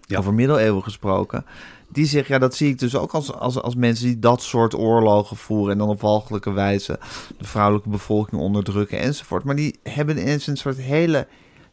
Ja. 0.00 0.18
over 0.18 0.34
middeleeuwen 0.34 0.82
gesproken. 0.82 1.44
Die 1.88 2.06
zeggen, 2.06 2.34
ja, 2.34 2.40
dat 2.40 2.54
zie 2.54 2.68
ik 2.68 2.78
dus 2.78 2.96
ook 2.96 3.12
als, 3.12 3.32
als, 3.32 3.60
als 3.60 3.74
mensen 3.74 4.06
die 4.06 4.18
dat 4.18 4.42
soort 4.42 4.74
oorlogen 4.74 5.36
voeren 5.36 5.72
en 5.72 5.78
dan 5.78 5.88
op 5.88 6.00
walgelijke 6.00 6.52
wijze 6.52 6.98
de 7.38 7.44
vrouwelijke 7.44 7.88
bevolking 7.88 8.40
onderdrukken 8.40 8.98
enzovoort. 8.98 9.44
Maar 9.44 9.56
die 9.56 9.78
hebben 9.82 10.18
ineens 10.18 10.46
een 10.46 10.56
soort 10.56 10.76
hele 10.76 11.26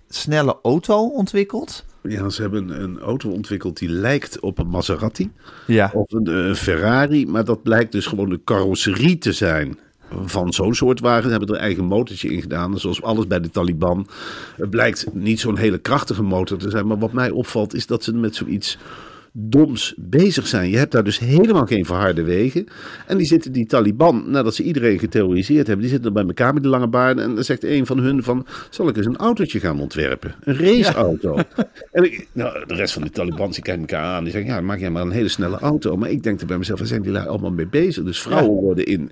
snelle 0.10 0.58
auto 0.64 1.08
ontwikkeld. 1.08 1.86
Ja, 2.02 2.30
ze 2.30 2.42
hebben 2.42 2.82
een 2.84 3.00
auto 3.00 3.30
ontwikkeld 3.30 3.78
die 3.78 3.90
lijkt 3.90 4.40
op 4.40 4.58
een 4.58 4.68
Maserati 4.68 5.32
Ja. 5.68 5.92
of 5.94 6.12
een, 6.12 6.28
eh, 6.28 6.54
Ferrari. 6.56 7.28
Maar 7.28 7.46
dat 7.46 7.64
blijkt 7.64 7.92
dus 7.92 8.06
gewoon 8.06 8.30
de 8.30 8.42
carrosserie 8.44 9.18
te 9.18 9.32
zijn 9.32 9.80
van 10.26 10.54
zo'n 10.54 10.74
soort 10.76 11.00
wagen. 11.00 11.24
Ze 11.24 11.30
hebben 11.30 11.48
er 11.48 11.56
een 11.56 11.62
eigen 11.62 11.86
motortje 11.86 12.30
in 12.30 12.42
gedaan. 12.42 12.74
En 12.74 12.80
zoals 12.80 13.02
alles 13.02 13.28
bij 13.28 13.40
de 13.40 13.50
Taliban. 13.50 14.08
Het 14.56 14.70
blijkt 14.70 15.06
niet 15.14 15.40
zo'n 15.40 15.58
hele 15.58 15.78
krachtige 15.78 16.24
motor 16.24 16.58
te 16.58 16.70
zijn. 16.70 16.88
Maar 16.88 17.00
wat 17.00 17.14
mij 17.14 17.30
opvalt 17.30 17.74
is 17.74 17.88
dat 17.88 18.04
ze 18.04 18.14
met 18.14 18.36
zoiets 18.36 18.78
doms 19.36 19.94
bezig 19.98 20.48
zijn. 20.48 20.70
Je 20.70 20.78
hebt 20.78 20.92
daar 20.92 21.04
dus 21.04 21.20
helemaal 21.20 21.66
geen 21.66 21.86
verharde 21.86 22.24
wegen. 22.24 22.66
En 23.08 23.18
die 23.18 23.28
zitten 23.28 23.52
die 23.52 23.66
Taliban, 23.66 24.24
nadat 24.28 24.56
ze 24.56 24.64
iedereen 24.64 25.00
geterroriseerd 25.00 25.68
hebben, 25.68 25.86
die 25.86 25.94
zitten 25.94 26.14
bij 26.14 26.24
elkaar 26.24 26.54
met 26.54 26.64
de 26.64 26.70
lange 26.70 26.88
baarden. 26.88 27.24
En 27.24 27.36
dan 27.36 27.44
zegt 27.44 27.64
een 27.64 27.86
van 27.86 28.00
hun 28.00 28.24
van, 28.24 28.46
zal 28.70 28.88
ik 28.88 28.98
eens 28.98 29.06
een 29.06 29.18
autootje 29.18 29.60
gaan 29.60 29.80
ontwerpen? 29.80 30.36
Een 30.44 30.58
raceauto. 30.58 31.38
En 31.92 32.04
ik, 32.04 32.28
nou, 32.32 32.66
de 32.68 32.74
rest 32.74 32.94
van 32.94 33.04
de 33.04 33.10
Taliban, 33.10 33.52
die 33.52 33.62
kijken 33.62 33.82
elkaar 33.82 34.06
aan. 34.06 34.24
Die 34.24 34.32
zeggen, 34.32 34.52
ja, 34.52 34.62
maak 34.62 34.80
jij 34.80 34.90
maar 34.90 35.02
een 35.02 35.12
hele 35.12 35.28
snelle 35.28 35.58
auto. 35.58 35.98
Maar 35.98 36.10
ik 36.10 36.24
denk 36.24 36.42
er 36.42 36.48
bij 36.48 36.58
mezelf, 36.58 36.80
waar 36.80 36.88
zijn 36.88 37.02
die 37.02 37.12
lui 37.12 37.28
allemaal 37.28 37.52
mee 37.52 37.68
bezig? 37.68 38.04
Dus 38.04 38.22
vrouwen 38.22 38.62
worden 38.62 38.86
in... 38.86 39.12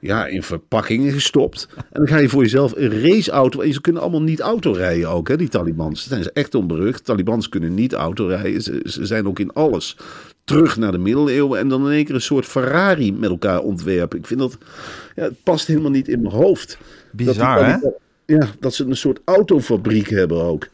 Ja, 0.00 0.26
in 0.26 0.42
verpakkingen 0.42 1.12
gestopt. 1.12 1.68
En 1.76 1.84
dan 1.90 2.08
ga 2.08 2.18
je 2.18 2.28
voor 2.28 2.42
jezelf 2.42 2.72
een 2.76 3.02
raceauto. 3.02 3.60
En 3.60 3.72
ze 3.72 3.80
kunnen 3.80 4.02
allemaal 4.02 4.22
niet 4.22 4.40
autorijden 4.40 5.08
ook, 5.08 5.28
hè, 5.28 5.36
die 5.36 5.48
Talibans. 5.48 5.98
Daar 5.98 6.08
zijn 6.08 6.22
ze 6.22 6.30
echt 6.32 6.54
onberucht. 6.54 7.04
Talibans 7.04 7.48
kunnen 7.48 7.74
niet 7.74 7.92
autorijden. 7.92 8.62
Ze, 8.62 8.80
ze 8.84 9.06
zijn 9.06 9.26
ook 9.26 9.38
in 9.38 9.52
alles 9.52 9.96
terug 10.44 10.76
naar 10.76 10.92
de 10.92 10.98
middeleeuwen. 10.98 11.58
En 11.58 11.68
dan 11.68 11.86
in 11.86 11.92
één 11.92 12.04
keer 12.04 12.14
een 12.14 12.20
soort 12.20 12.46
Ferrari 12.46 13.12
met 13.12 13.30
elkaar 13.30 13.60
ontwerpen. 13.60 14.18
Ik 14.18 14.26
vind 14.26 14.40
dat... 14.40 14.58
Ja, 15.16 15.22
het 15.22 15.42
past 15.42 15.66
helemaal 15.66 15.90
niet 15.90 16.08
in 16.08 16.22
mijn 16.22 16.34
hoofd. 16.34 16.68
Dat 16.68 16.78
die 17.12 17.26
Bizar, 17.26 17.66
hè? 17.66 17.76
Ja, 18.26 18.46
dat 18.60 18.74
ze 18.74 18.84
een 18.84 18.96
soort 18.96 19.20
autofabriek 19.24 20.08
hebben 20.08 20.42
ook. 20.42 20.68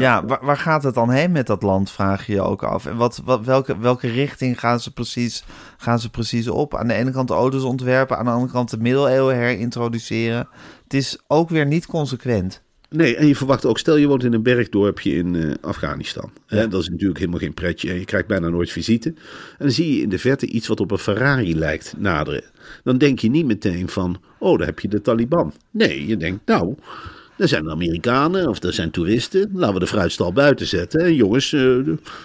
Ja, 0.00 0.24
waar, 0.24 0.44
waar 0.44 0.56
gaat 0.56 0.82
het 0.82 0.94
dan 0.94 1.10
heen 1.10 1.32
met 1.32 1.46
dat 1.46 1.62
land, 1.62 1.90
vraag 1.90 2.26
je 2.26 2.32
je 2.32 2.40
ook 2.40 2.62
af. 2.62 2.86
En 2.86 2.96
wat, 2.96 3.22
wat, 3.24 3.44
welke, 3.44 3.78
welke 3.78 4.08
richting 4.08 4.60
gaan 4.60 4.80
ze, 4.80 4.92
precies, 4.92 5.44
gaan 5.76 5.98
ze 5.98 6.10
precies 6.10 6.48
op? 6.48 6.76
Aan 6.76 6.88
de 6.88 6.94
ene 6.94 7.10
kant 7.10 7.30
auto's 7.30 7.62
ontwerpen, 7.62 8.18
aan 8.18 8.24
de 8.24 8.30
andere 8.30 8.52
kant 8.52 8.70
de 8.70 8.78
middeleeuwen 8.78 9.36
herintroduceren. 9.36 10.48
Het 10.82 10.94
is 10.94 11.18
ook 11.26 11.48
weer 11.48 11.66
niet 11.66 11.86
consequent. 11.86 12.62
Nee, 12.92 13.16
en 13.16 13.26
je 13.26 13.36
verwacht 13.36 13.64
ook, 13.64 13.78
stel 13.78 13.96
je 13.96 14.06
woont 14.06 14.24
in 14.24 14.32
een 14.32 14.42
bergdorpje 14.42 15.14
in 15.14 15.34
eh, 15.34 15.50
Afghanistan. 15.60 16.30
Hè, 16.46 16.68
dat 16.68 16.82
is 16.82 16.88
natuurlijk 16.88 17.18
helemaal 17.18 17.40
geen 17.40 17.54
pretje. 17.54 17.90
En 17.90 17.98
je 17.98 18.04
krijgt 18.04 18.26
bijna 18.26 18.48
nooit 18.48 18.70
visite. 18.70 19.08
En 19.08 19.16
dan 19.58 19.70
zie 19.70 19.96
je 19.96 20.02
in 20.02 20.08
de 20.08 20.18
verte 20.18 20.46
iets 20.46 20.66
wat 20.66 20.80
op 20.80 20.90
een 20.90 20.98
Ferrari 20.98 21.58
lijkt 21.58 21.94
naderen. 21.98 22.44
Dan 22.84 22.98
denk 22.98 23.18
je 23.18 23.30
niet 23.30 23.46
meteen 23.46 23.88
van, 23.88 24.20
oh, 24.38 24.58
daar 24.58 24.66
heb 24.66 24.80
je 24.80 24.88
de 24.88 25.00
Taliban. 25.00 25.52
Nee, 25.70 26.06
je 26.06 26.16
denkt, 26.16 26.46
nou, 26.46 26.74
Er 27.42 27.48
zijn 27.48 27.70
Amerikanen 27.70 28.48
of 28.48 28.62
er 28.62 28.72
zijn 28.72 28.90
toeristen. 28.90 29.50
Laten 29.52 29.74
we 29.74 29.80
de 29.80 29.86
fruitstal 29.86 30.32
buiten 30.32 30.66
zetten. 30.66 31.00
En 31.00 31.14
jongens, 31.14 31.52
eh, 31.52 31.76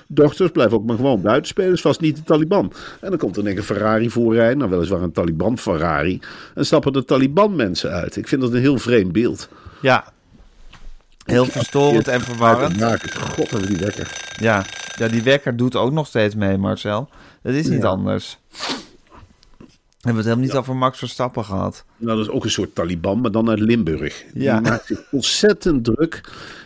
dochters, 0.07 0.51
blijf 0.51 0.71
ook 0.71 0.85
maar 0.85 0.95
gewoon 0.95 1.21
buiten 1.21 1.47
spelen. 1.47 1.73
is 1.73 1.81
vast 1.81 1.99
niet 1.99 2.15
de 2.15 2.23
Taliban. 2.23 2.73
En 2.99 3.09
dan 3.09 3.17
komt 3.19 3.37
er 3.37 3.43
denk 3.43 3.57
een 3.57 3.63
Ferrari 3.63 4.09
voorrijden. 4.09 4.57
Nou, 4.57 4.69
weliswaar 4.69 5.01
een 5.01 5.11
Taliban 5.11 5.57
Ferrari. 5.57 6.19
En 6.55 6.65
stappen 6.65 6.93
de 6.93 7.05
Taliban 7.05 7.55
mensen 7.55 7.91
uit. 7.91 8.15
Ik 8.15 8.27
vind 8.27 8.41
dat 8.41 8.53
een 8.53 8.59
heel 8.59 8.77
vreemd 8.77 9.11
beeld. 9.11 9.49
Ja. 9.81 10.13
Heel 11.25 11.45
verstorend 11.45 12.07
en 12.07 12.21
verwarrend. 12.21 12.83
God, 13.19 13.49
hebben 13.49 13.69
die 13.69 13.77
wekker. 13.77 14.11
Ja. 14.39 14.65
ja, 14.95 15.07
die 15.07 15.23
wekker 15.23 15.55
doet 15.57 15.75
ook 15.75 15.91
nog 15.91 16.07
steeds 16.07 16.35
mee, 16.35 16.57
Marcel. 16.57 17.09
Het 17.41 17.55
is 17.55 17.67
niet 17.67 17.81
Ja. 17.81 17.87
anders. 17.87 18.37
We 20.07 20.13
hebben 20.13 20.31
het 20.31 20.33
helemaal 20.41 20.55
niet 20.61 20.69
over 20.69 20.79
Max 20.85 20.97
Verstappen 20.99 21.45
gehad. 21.45 21.85
Nou, 21.97 22.17
dat 22.17 22.27
is 22.27 22.31
ook 22.33 22.43
een 22.43 22.49
soort 22.51 22.75
Taliban, 22.75 23.21
maar 23.21 23.31
dan 23.31 23.49
uit 23.49 23.59
Limburg. 23.59 24.23
Ja. 24.33 24.59
Die 24.59 24.69
maakt 24.69 24.85
zich 24.85 25.03
ontzettend 25.11 25.83
druk. 25.83 26.21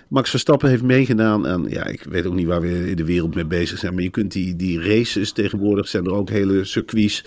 Max 0.08 0.30
Verstappen 0.30 0.70
heeft 0.70 0.84
meegedaan 0.84 1.48
en 1.48 1.66
ja, 1.70 1.86
ik 1.86 2.04
weet 2.04 2.26
ook 2.26 2.34
niet 2.34 2.46
waar 2.48 2.62
we 2.62 2.90
in 2.90 2.96
de 2.96 3.06
wereld 3.06 3.36
mee 3.36 3.46
bezig 3.46 3.78
zijn. 3.78 3.94
Maar 3.94 4.04
je 4.04 4.10
kunt 4.10 4.32
die, 4.32 4.56
die 4.56 4.82
races, 4.82 5.32
tegenwoordig 5.32 5.88
zijn 5.88 6.06
er 6.06 6.14
ook 6.14 6.30
hele 6.30 6.64
circuits. 6.66 7.24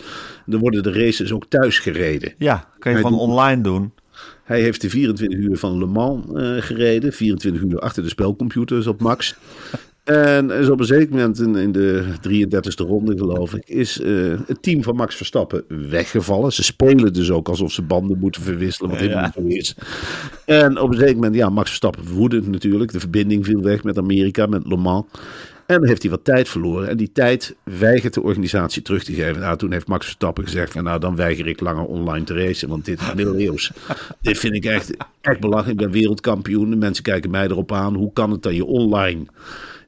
Dan 0.47 0.61
worden 0.61 0.83
de 0.83 0.93
races 0.93 1.33
ook 1.33 1.45
thuis 1.49 1.79
gereden. 1.79 2.33
Ja, 2.39 2.55
kan 2.79 2.93
je 2.93 2.99
Hij 2.99 3.07
gewoon 3.07 3.13
doet- 3.27 3.29
online 3.37 3.63
doen. 3.63 3.93
Hij 4.45 4.61
heeft 4.61 4.81
de 4.81 4.91
24 4.91 5.39
uur 5.39 5.57
van 5.57 5.79
Le 5.79 5.87
Mans 5.87 6.27
eh, 6.35 6.57
gereden. 6.63 7.13
24 7.13 7.63
uur 7.63 7.79
achter 7.79 8.03
de 8.03 8.09
spelcomputers 8.09 8.87
op 8.87 9.01
Max. 9.01 9.35
En 10.05 10.51
is 10.51 10.69
op 10.69 10.81
een 10.81 10.87
zeker 10.87 11.11
moment 11.11 11.41
in, 11.41 11.57
in 11.57 11.73
de 11.73 12.05
33e 12.29 12.87
ronde, 12.87 13.19
geloof 13.19 13.55
ik, 13.55 13.69
is 13.69 14.01
eh, 14.01 14.13
het 14.47 14.63
team 14.63 14.83
van 14.83 14.97
Max 14.97 15.17
Verstappen 15.17 15.65
weggevallen. 15.69 16.53
Ze 16.53 16.63
spelen 16.63 17.13
dus 17.13 17.31
ook 17.31 17.49
alsof 17.49 17.73
ze 17.73 17.83
banden 17.83 18.19
moeten 18.19 18.43
verwisselen, 18.43 18.91
wat 18.91 19.01
helemaal 19.01 19.23
niet 19.23 19.35
zo 19.35 19.43
is. 19.47 19.77
En 20.45 20.81
op 20.81 20.91
een 20.91 20.99
zeker 20.99 21.15
moment, 21.15 21.35
ja, 21.35 21.49
Max 21.49 21.69
Verstappen 21.69 22.07
woedend 22.07 22.47
natuurlijk. 22.47 22.93
De 22.93 23.01
verbinding 23.01 23.45
viel 23.45 23.63
weg 23.63 23.85
met 23.85 23.99
Amerika, 23.99 24.47
met 24.47 24.67
Le 24.67 24.77
Mans. 24.77 25.05
En 25.67 25.79
dan 25.79 25.89
heeft 25.89 26.03
hij 26.03 26.11
wat 26.11 26.25
tijd 26.25 26.49
verloren. 26.49 26.89
En 26.89 26.97
die 26.97 27.13
tijd 27.13 27.57
weigert 27.63 28.15
de 28.15 28.23
organisatie 28.23 28.83
terug 28.83 29.05
te 29.05 29.13
geven. 29.13 29.41
Nou, 29.41 29.57
toen 29.57 29.73
heeft 29.73 29.87
Max 29.87 30.05
Verstappen 30.05 30.45
gezegd: 30.45 30.73
van, 30.73 30.85
Nou, 30.85 31.01
dan 31.01 31.17
weiger 31.17 31.47
ik 31.47 31.61
langer 31.61 31.85
online 31.85 32.25
te 32.25 32.35
racen. 32.35 32.69
Want 32.69 32.85
dit 32.85 33.01
is 33.01 33.15
middeleeuws. 33.15 33.73
dit 34.21 34.39
vind 34.39 34.55
ik 34.55 34.65
echt, 34.65 34.97
echt 35.21 35.41
belachelijk. 35.41 35.81
Ik 35.81 35.87
ben 35.87 36.01
wereldkampioen. 36.01 36.71
De 36.71 36.77
mensen 36.77 37.05
kijken 37.05 37.31
mij 37.31 37.45
erop 37.45 37.73
aan. 37.73 37.95
Hoe 37.95 38.13
kan 38.13 38.31
het 38.31 38.43
dat 38.43 38.55
je 38.55 38.65
online 38.65 39.25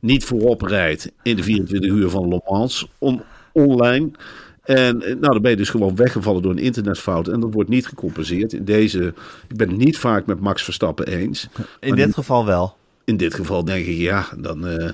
niet 0.06 0.24
voorop 0.24 0.62
rijdt 0.62 1.12
in 1.22 1.36
de 1.36 1.42
24 1.42 1.90
uur 1.90 2.10
van 2.10 2.28
Le 2.28 2.40
Mans? 2.48 2.88
On- 2.98 3.22
online. 3.52 4.10
En 4.62 5.02
eh, 5.02 5.08
nou, 5.08 5.32
dan 5.32 5.42
ben 5.42 5.50
je 5.50 5.56
dus 5.56 5.68
gewoon 5.70 5.96
weggevallen 5.96 6.42
door 6.42 6.50
een 6.50 6.58
internetfout. 6.58 7.28
En 7.28 7.40
dat 7.40 7.52
wordt 7.52 7.68
niet 7.68 7.86
gecompenseerd. 7.86 8.52
In 8.52 8.64
deze, 8.64 9.14
ik 9.48 9.56
ben 9.56 9.68
het 9.68 9.78
niet 9.78 9.98
vaak 9.98 10.26
met 10.26 10.40
Max 10.40 10.62
Verstappen 10.64 11.06
eens. 11.06 11.48
In 11.80 11.94
dit 11.94 12.14
geval 12.14 12.44
wel. 12.44 12.76
in 13.04 13.16
dit 13.16 13.34
geval 13.34 13.64
denk 13.64 13.86
ik, 13.86 13.96
ja, 13.96 14.26
dan, 14.38 14.66
eh, 14.66 14.90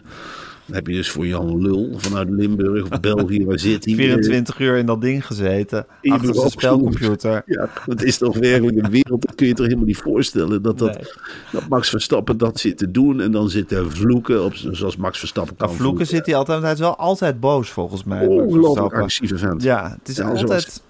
dan 0.66 0.76
heb 0.76 0.86
je 0.86 0.94
dus 0.94 1.10
voor 1.10 1.26
Jan 1.26 1.60
Lul 1.62 1.90
vanuit 1.96 2.28
Limburg 2.30 2.82
of 2.90 3.00
België, 3.00 3.44
waar 3.44 3.58
zit 3.58 3.84
hij? 3.84 3.94
24 4.04 4.58
uur 4.58 4.76
in 4.76 4.86
dat 4.86 5.00
ding 5.00 5.26
gezeten. 5.26 5.86
Achter 6.02 6.34
zijn 6.34 6.50
spelcomputer. 6.50 7.42
Ja, 7.46 7.68
dat 7.86 8.02
is 8.02 8.18
toch 8.18 8.36
werkelijk 8.38 8.76
een 8.84 8.90
wereld. 8.90 9.22
Dat 9.26 9.34
kun 9.34 9.46
je 9.46 9.54
toch 9.54 9.64
helemaal 9.66 9.86
niet 9.86 9.96
voorstellen. 9.96 10.62
Dat, 10.62 10.78
dat, 10.78 10.94
Nee. 10.94 11.04
dat 11.52 11.68
Max 11.68 11.88
Verstappen 11.88 12.36
dat 12.38 12.60
zit 12.60 12.78
te 12.78 12.90
doen. 12.90 13.20
En 13.20 13.32
dan 13.32 13.48
zit 13.50 13.68
te 13.68 13.84
vloeken. 13.90 14.44
Op, 14.44 14.54
zoals 14.54 14.96
Max 14.96 15.18
Verstappen 15.18 15.56
kan 15.56 15.66
Nou, 15.66 15.78
vloeken 15.80 16.06
zit 16.06 16.26
hij 16.26 16.34
altijd, 16.34 16.62
hij 16.62 16.72
is 16.72 16.78
wel 16.78 16.96
altijd 16.96 17.40
boos 17.40 17.70
volgens 17.70 18.04
mij. 18.04 18.26
Ongelooflijk 18.26 18.62
Verstappen. 18.64 18.96
agressieve 18.96 19.38
vent. 19.38 19.62
Ja, 19.62 19.96
het 19.98 20.08
is 20.08 20.16
Ja, 20.16 20.24
altijd... 20.28 20.46
zoals- 20.48 20.80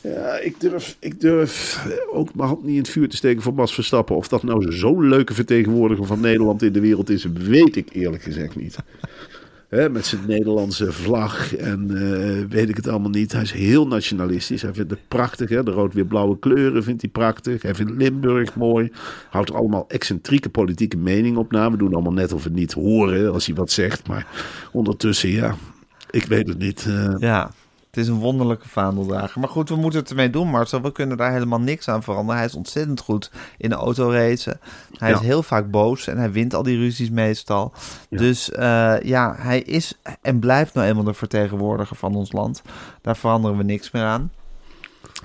Ja, 0.00 0.38
ik 0.38 0.60
durf, 0.60 0.96
ik 1.00 1.20
durf 1.20 1.84
ook 2.12 2.34
mijn 2.34 2.48
hand 2.48 2.62
niet 2.62 2.72
in 2.72 2.78
het 2.78 2.88
vuur 2.88 3.08
te 3.08 3.16
steken 3.16 3.42
voor 3.42 3.54
Max 3.54 3.74
Verstappen. 3.74 4.16
Of 4.16 4.28
dat 4.28 4.42
nou 4.42 4.72
zo'n 4.72 5.08
leuke 5.08 5.34
vertegenwoordiger 5.34 6.06
van 6.06 6.20
Nederland 6.20 6.62
in 6.62 6.72
de 6.72 6.80
wereld 6.80 7.10
is, 7.10 7.24
weet 7.34 7.76
ik 7.76 7.88
eerlijk 7.92 8.22
gezegd 8.22 8.56
niet. 8.56 8.76
Met 9.90 10.06
zijn 10.06 10.20
Nederlandse 10.26 10.92
vlag 10.92 11.56
en 11.56 11.90
eh, 11.90 12.44
weet 12.48 12.68
ik 12.68 12.76
het 12.76 12.88
allemaal 12.88 13.10
niet. 13.10 13.32
Hij 13.32 13.42
is 13.42 13.52
heel 13.52 13.86
nationalistisch. 13.86 14.62
Hij 14.62 14.74
vindt 14.74 14.90
het 14.90 15.08
prachtig. 15.08 15.48
Hè? 15.48 15.62
De 15.62 15.70
rood-weer-blauwe 15.70 16.38
kleuren 16.38 16.82
vindt 16.82 17.00
hij 17.02 17.10
prachtig. 17.10 17.62
Hij 17.62 17.74
vindt 17.74 17.92
Limburg 17.92 18.54
mooi. 18.54 18.90
Houdt 19.30 19.52
allemaal 19.52 19.84
excentrieke 19.88 20.48
politieke 20.48 20.96
mening 20.96 21.36
op 21.36 21.52
na. 21.52 21.70
We 21.70 21.76
doen 21.76 21.92
allemaal 21.94 22.12
net 22.12 22.32
of 22.32 22.42
we 22.42 22.48
het 22.48 22.58
niet 22.58 22.72
horen 22.72 23.32
als 23.32 23.46
hij 23.46 23.54
wat 23.54 23.70
zegt. 23.70 24.08
Maar 24.08 24.26
ondertussen, 24.72 25.28
ja, 25.30 25.54
ik 26.10 26.24
weet 26.24 26.48
het 26.48 26.58
niet. 26.58 26.86
eh, 26.88 27.14
Ja, 27.18 27.50
het 27.92 28.00
is 28.00 28.08
een 28.08 28.18
wonderlijke 28.18 28.68
vaandeldrager. 28.68 29.40
Maar 29.40 29.48
goed, 29.48 29.68
we 29.68 29.76
moeten 29.76 30.00
het 30.00 30.10
ermee 30.10 30.30
doen, 30.30 30.48
Marcel. 30.48 30.80
We 30.82 30.92
kunnen 30.92 31.16
daar 31.16 31.32
helemaal 31.32 31.60
niks 31.60 31.88
aan 31.88 32.02
veranderen. 32.02 32.36
Hij 32.36 32.46
is 32.46 32.54
ontzettend 32.54 33.00
goed 33.00 33.30
in 33.58 33.68
de 33.68 33.74
autoracen. 33.74 34.60
Hij 34.98 35.08
Ja. 35.10 35.14
is 35.14 35.20
heel 35.20 35.42
vaak 35.42 35.70
boos 35.70 36.06
en 36.06 36.18
hij 36.18 36.32
wint 36.32 36.54
al 36.54 36.62
die 36.62 36.78
ruzies 36.78 37.10
meestal. 37.10 37.72
Dus 38.10 38.50
eh, 38.50 38.94
ja, 39.02 39.34
hij 39.38 39.60
is 39.60 39.98
en 40.20 40.38
blijft 40.38 40.74
nou 40.74 40.86
eenmaal 40.88 41.04
de 41.04 41.14
vertegenwoordiger 41.14 41.96
van 41.96 42.14
ons 42.14 42.32
land. 42.32 42.62
Daar 43.02 43.16
veranderen 43.16 43.56
we 43.56 43.62
niks 43.64 43.90
meer 43.90 44.04
aan. 44.04 44.32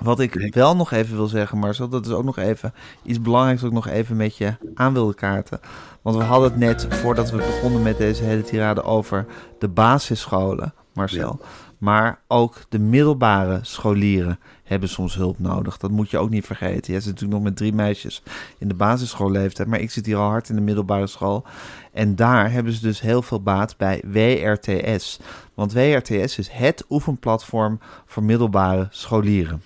Wat 0.02 0.20
ik 0.20 0.54
wel 0.54 0.76
nog 0.76 0.90
even 0.92 1.16
wil 1.16 1.26
zeggen, 1.26 1.58
Marcel, 1.58 1.88
dat 1.88 2.06
is 2.06 2.12
ook 2.12 2.24
nog 2.24 2.38
even 2.38 2.74
iets 3.02 3.20
belangrijks 3.22 3.60
dat 3.60 3.70
ik 3.70 3.76
nog 3.76 3.88
even 3.88 4.16
met 4.16 4.36
je 4.36 4.54
aan 4.74 4.92
wilde 4.92 5.14
kaarten. 5.14 5.60
Want 6.02 6.16
we 6.16 6.22
hadden 6.22 6.50
het 6.50 6.58
net, 6.58 6.86
voordat 6.90 7.30
we 7.30 7.36
begonnen 7.36 7.82
met 7.82 7.98
deze 7.98 8.22
hele 8.24 8.42
tirade, 8.42 8.82
over 8.82 9.26
de 9.58 9.68
basisscholen, 9.68 10.74
Marcel. 10.92 11.40
Maar 11.78 12.20
ook 12.26 12.60
de 12.68 12.78
middelbare 12.78 13.58
scholieren 13.62 14.38
hebben 14.64 14.88
soms 14.88 15.14
hulp 15.14 15.38
nodig. 15.38 15.76
Dat 15.76 15.90
moet 15.90 16.10
je 16.10 16.18
ook 16.18 16.30
niet 16.30 16.46
vergeten. 16.46 16.92
Je 16.92 17.00
zit 17.00 17.12
natuurlijk 17.12 17.32
nog 17.32 17.42
met 17.42 17.56
drie 17.56 17.72
meisjes 17.72 18.22
in 18.58 18.68
de 18.68 18.74
basisschoolleeftijd. 18.74 19.68
Maar 19.68 19.80
ik 19.80 19.90
zit 19.90 20.06
hier 20.06 20.16
al 20.16 20.28
hard 20.28 20.48
in 20.48 20.54
de 20.54 20.60
middelbare 20.60 21.06
school. 21.06 21.44
En 21.92 22.16
daar 22.16 22.52
hebben 22.52 22.72
ze 22.72 22.80
dus 22.80 23.00
heel 23.00 23.22
veel 23.22 23.42
baat 23.42 23.76
bij 23.76 24.02
WRTS. 24.06 25.20
Want 25.54 25.72
WRTS 25.72 26.38
is 26.38 26.48
het 26.50 26.84
oefenplatform 26.90 27.80
voor 28.06 28.22
middelbare 28.22 28.86
scholieren. 28.90 29.62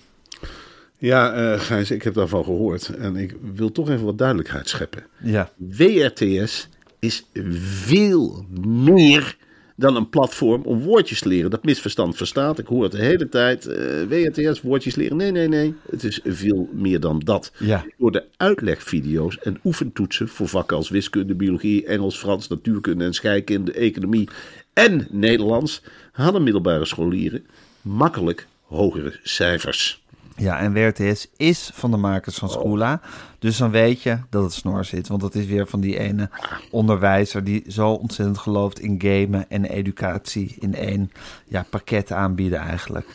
Ja, 0.97 1.33
eh 1.33 1.59
Gijs, 1.59 1.91
ik 1.91 2.03
heb 2.03 2.13
daarvan 2.13 2.43
gehoord. 2.43 2.89
En 2.89 3.15
ik 3.15 3.35
wil 3.53 3.71
toch 3.71 3.89
even 3.89 4.05
wat 4.05 4.17
duidelijkheid 4.17 4.69
scheppen. 4.69 5.03
Ja. 5.19 5.49
WRTS 5.55 6.69
is 6.99 7.25
veel 7.59 8.45
meer 8.65 9.37
dan 9.75 9.95
een 9.95 10.09
platform 10.09 10.61
om 10.61 10.79
woordjes 10.81 11.19
te 11.19 11.27
leren. 11.27 11.51
Dat 11.51 11.63
misverstand 11.63 12.15
verstaat. 12.15 12.59
Ik 12.59 12.67
hoor 12.67 12.83
het 12.83 12.91
de 12.91 13.01
hele 13.01 13.29
tijd. 13.29 13.65
eh, 13.65 14.03
WRTS, 14.07 14.61
woordjes 14.61 14.95
leren. 14.95 15.17
Nee, 15.17 15.31
nee, 15.31 15.47
nee. 15.47 15.73
Het 15.89 16.03
is 16.03 16.19
veel 16.23 16.69
meer 16.73 16.99
dan 16.99 17.19
dat. 17.19 17.51
Ja. 17.59 17.85
Door 17.97 18.11
de 18.11 18.23
uitlegvideo's 18.37 19.37
en 19.39 19.59
oefentoetsen 19.63 20.27
voor 20.27 20.47
vakken 20.47 20.77
als 20.77 20.89
wiskunde, 20.89 21.35
biologie, 21.35 21.85
Engels, 21.85 22.17
Frans, 22.17 22.47
natuurkunde 22.47 23.03
en 23.03 23.13
scheikunde, 23.13 23.71
economie 23.73 24.29
en 24.73 25.07
Nederlands 25.11 25.81
hadden 26.11 26.43
middelbare 26.43 26.85
scholieren 26.85 27.45
makkelijk 27.81 28.47
hogere 28.61 29.19
cijfers. 29.23 30.02
Ja, 30.35 30.59
en 30.59 30.73
WRTS 30.73 31.27
is 31.37 31.71
van 31.73 31.91
de 31.91 31.97
makers 31.97 32.37
van 32.37 32.49
Schoola. 32.49 33.01
Dus 33.39 33.57
dan 33.57 33.71
weet 33.71 34.01
je 34.01 34.17
dat 34.29 34.43
het 34.43 34.53
snor 34.53 34.85
zit. 34.85 35.07
Want 35.07 35.21
dat 35.21 35.35
is 35.35 35.45
weer 35.45 35.67
van 35.67 35.79
die 35.79 35.99
ene 35.99 36.29
onderwijzer 36.71 37.43
die 37.43 37.63
zo 37.67 37.89
ontzettend 37.89 38.37
gelooft 38.37 38.79
in 38.79 39.01
gamen 39.01 39.49
en 39.49 39.65
educatie 39.65 40.55
in 40.59 40.75
één 40.75 41.11
ja, 41.47 41.65
pakket 41.69 42.11
aanbieden 42.11 42.59
eigenlijk. 42.59 43.07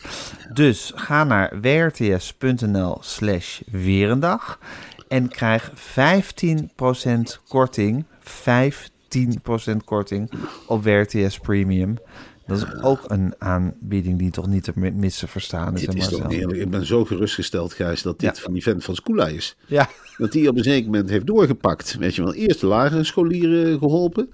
Dus 0.53 0.91
ga 0.95 1.23
naar 1.23 1.61
wrts.nl 1.61 2.97
slash 3.01 3.61
weerendag 3.71 4.59
en 5.07 5.29
krijg 5.29 5.71
15% 5.71 5.73
korting. 7.47 8.05
15% 8.23 9.77
korting 9.85 10.31
op 10.67 10.83
WRTS 10.83 11.39
Premium. 11.39 11.97
Dat 12.49 12.57
is 12.57 12.81
ook 12.81 12.99
een 13.07 13.33
aanbieding 13.37 14.19
die 14.19 14.31
toch 14.31 14.47
niet 14.47 14.63
te 14.63 14.71
missen 14.75 15.27
verstaan 15.27 15.75
is. 15.75 15.85
Hè, 15.85 15.93
is 15.93 16.07
toch 16.07 16.31
eerlijk. 16.31 16.59
Ik 16.59 16.69
ben 16.69 16.85
zo 16.85 17.05
gerustgesteld, 17.05 17.73
Gijs, 17.73 18.01
dat 18.01 18.19
dit 18.19 18.37
Ja. 18.37 18.43
van 18.43 18.53
die 18.53 18.63
vent 18.63 18.83
van 18.83 18.95
Skoola 18.95 19.27
is. 19.27 19.55
Ja, 19.65 19.89
Dat 20.17 20.33
hij 20.33 20.47
op 20.47 20.57
een 20.57 20.63
zeker 20.63 20.85
moment 20.85 21.09
heeft 21.09 21.25
doorgepakt. 21.27 21.95
Weet 21.99 22.15
je 22.15 22.23
wel, 22.23 22.33
eerst 22.33 22.59
de 22.59 22.67
lagere 22.67 23.03
scholieren 23.03 23.77
geholpen. 23.79 24.29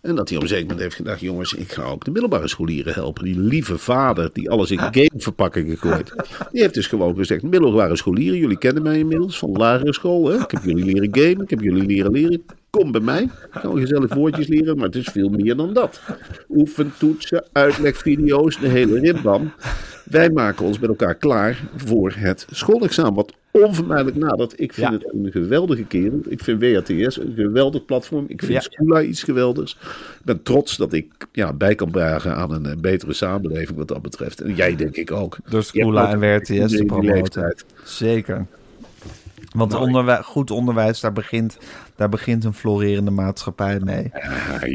En 0.00 0.14
dat 0.14 0.28
hij 0.28 0.36
op 0.36 0.42
een 0.42 0.48
zeker 0.48 0.64
moment 0.66 0.82
heeft 0.82 0.94
gedacht: 0.96 1.20
jongens, 1.20 1.52
ik 1.54 1.72
ga 1.72 1.82
ook 1.82 2.04
de 2.04 2.10
middelbare 2.10 2.48
scholieren 2.48 2.94
helpen. 2.94 3.24
Die 3.24 3.38
lieve 3.38 3.78
vader 3.78 4.30
die 4.32 4.50
alles 4.50 4.70
in 4.70 4.78
gameverpakkingen 4.78 5.76
gooit. 5.76 6.12
Die 6.52 6.60
heeft 6.62 6.74
dus 6.74 6.86
gewoon 6.86 7.16
gezegd: 7.16 7.42
middelbare 7.42 7.96
scholieren, 7.96 8.38
jullie 8.38 8.58
kennen 8.58 8.82
mij 8.82 8.98
inmiddels 8.98 9.38
van 9.38 9.52
de 9.52 9.58
lagere 9.58 9.92
school. 9.94 10.28
Hè? 10.28 10.40
Ik 10.40 10.50
heb 10.50 10.64
jullie 10.64 10.84
leren 10.84 11.08
gamen, 11.16 11.42
ik 11.44 11.50
heb 11.50 11.60
jullie 11.60 11.86
leren 11.86 12.12
leren. 12.12 12.42
Kom 12.78 12.92
bij 12.92 13.00
mij, 13.00 13.28
gaan 13.50 13.72
we 13.74 13.80
gezellig 13.80 14.14
woordjes 14.14 14.46
leren, 14.46 14.76
maar 14.76 14.86
het 14.86 14.94
is 14.94 15.08
veel 15.12 15.28
meer 15.28 15.56
dan 15.56 15.72
dat. 15.72 16.00
Oefentoetsen, 16.48 17.44
uitlegvideo's, 17.52 18.58
de 18.60 18.68
hele 18.68 19.00
ribbam. 19.00 19.52
Wij 20.04 20.30
maken 20.30 20.64
ons 20.66 20.78
met 20.78 20.88
elkaar 20.88 21.14
klaar 21.14 21.62
voor 21.76 22.12
het 22.16 22.46
schoolexamen, 22.50 23.14
wat 23.14 23.32
onvermijdelijk 23.50 24.16
nadert. 24.16 24.60
Ik 24.60 24.72
vind 24.72 24.86
Ja. 24.86 24.92
het 24.92 25.12
een 25.14 25.28
geweldige 25.32 25.84
kerel. 25.84 26.20
Ik 26.28 26.42
vind 26.42 26.60
WATS 26.62 27.18
een 27.18 27.32
geweldig 27.36 27.84
platform. 27.84 28.24
Ik 28.28 28.40
vind 28.40 28.52
Ja. 28.52 28.60
Schoola 28.60 29.02
iets 29.02 29.22
geweldigs. 29.22 29.72
Ik 30.18 30.24
ben 30.24 30.42
trots 30.42 30.76
dat 30.76 30.92
ik 30.92 31.06
ja, 31.32 31.52
bij 31.52 31.74
kan 31.74 31.90
dragen 31.90 32.36
aan 32.36 32.52
een, 32.52 32.66
eh, 32.66 32.76
betere 32.76 33.12
samenleving 33.12 33.78
wat 33.78 33.88
dat 33.88 34.02
betreft. 34.02 34.40
En 34.40 34.54
jij 34.54 34.76
denk 34.76 34.96
ik 34.96 35.10
ook. 35.10 35.36
door 35.48 35.62
Schoola 35.62 36.10
en 36.12 36.18
WRTS 36.20 36.50
in 36.50 36.66
te 36.66 36.76
die 36.76 36.86
promoten. 36.86 37.54
Zeker. 37.84 38.46
Want 39.54 39.70
Nou, 39.70 39.82
onderwij- 39.82 40.22
goed 40.22 40.50
onderwijs, 40.50 41.00
daar 41.00 41.12
begint, 41.12 41.58
daar 41.96 42.08
begint 42.08 42.44
een 42.44 42.54
florerende 42.54 43.10
maatschappij 43.10 43.80
mee. 43.80 44.10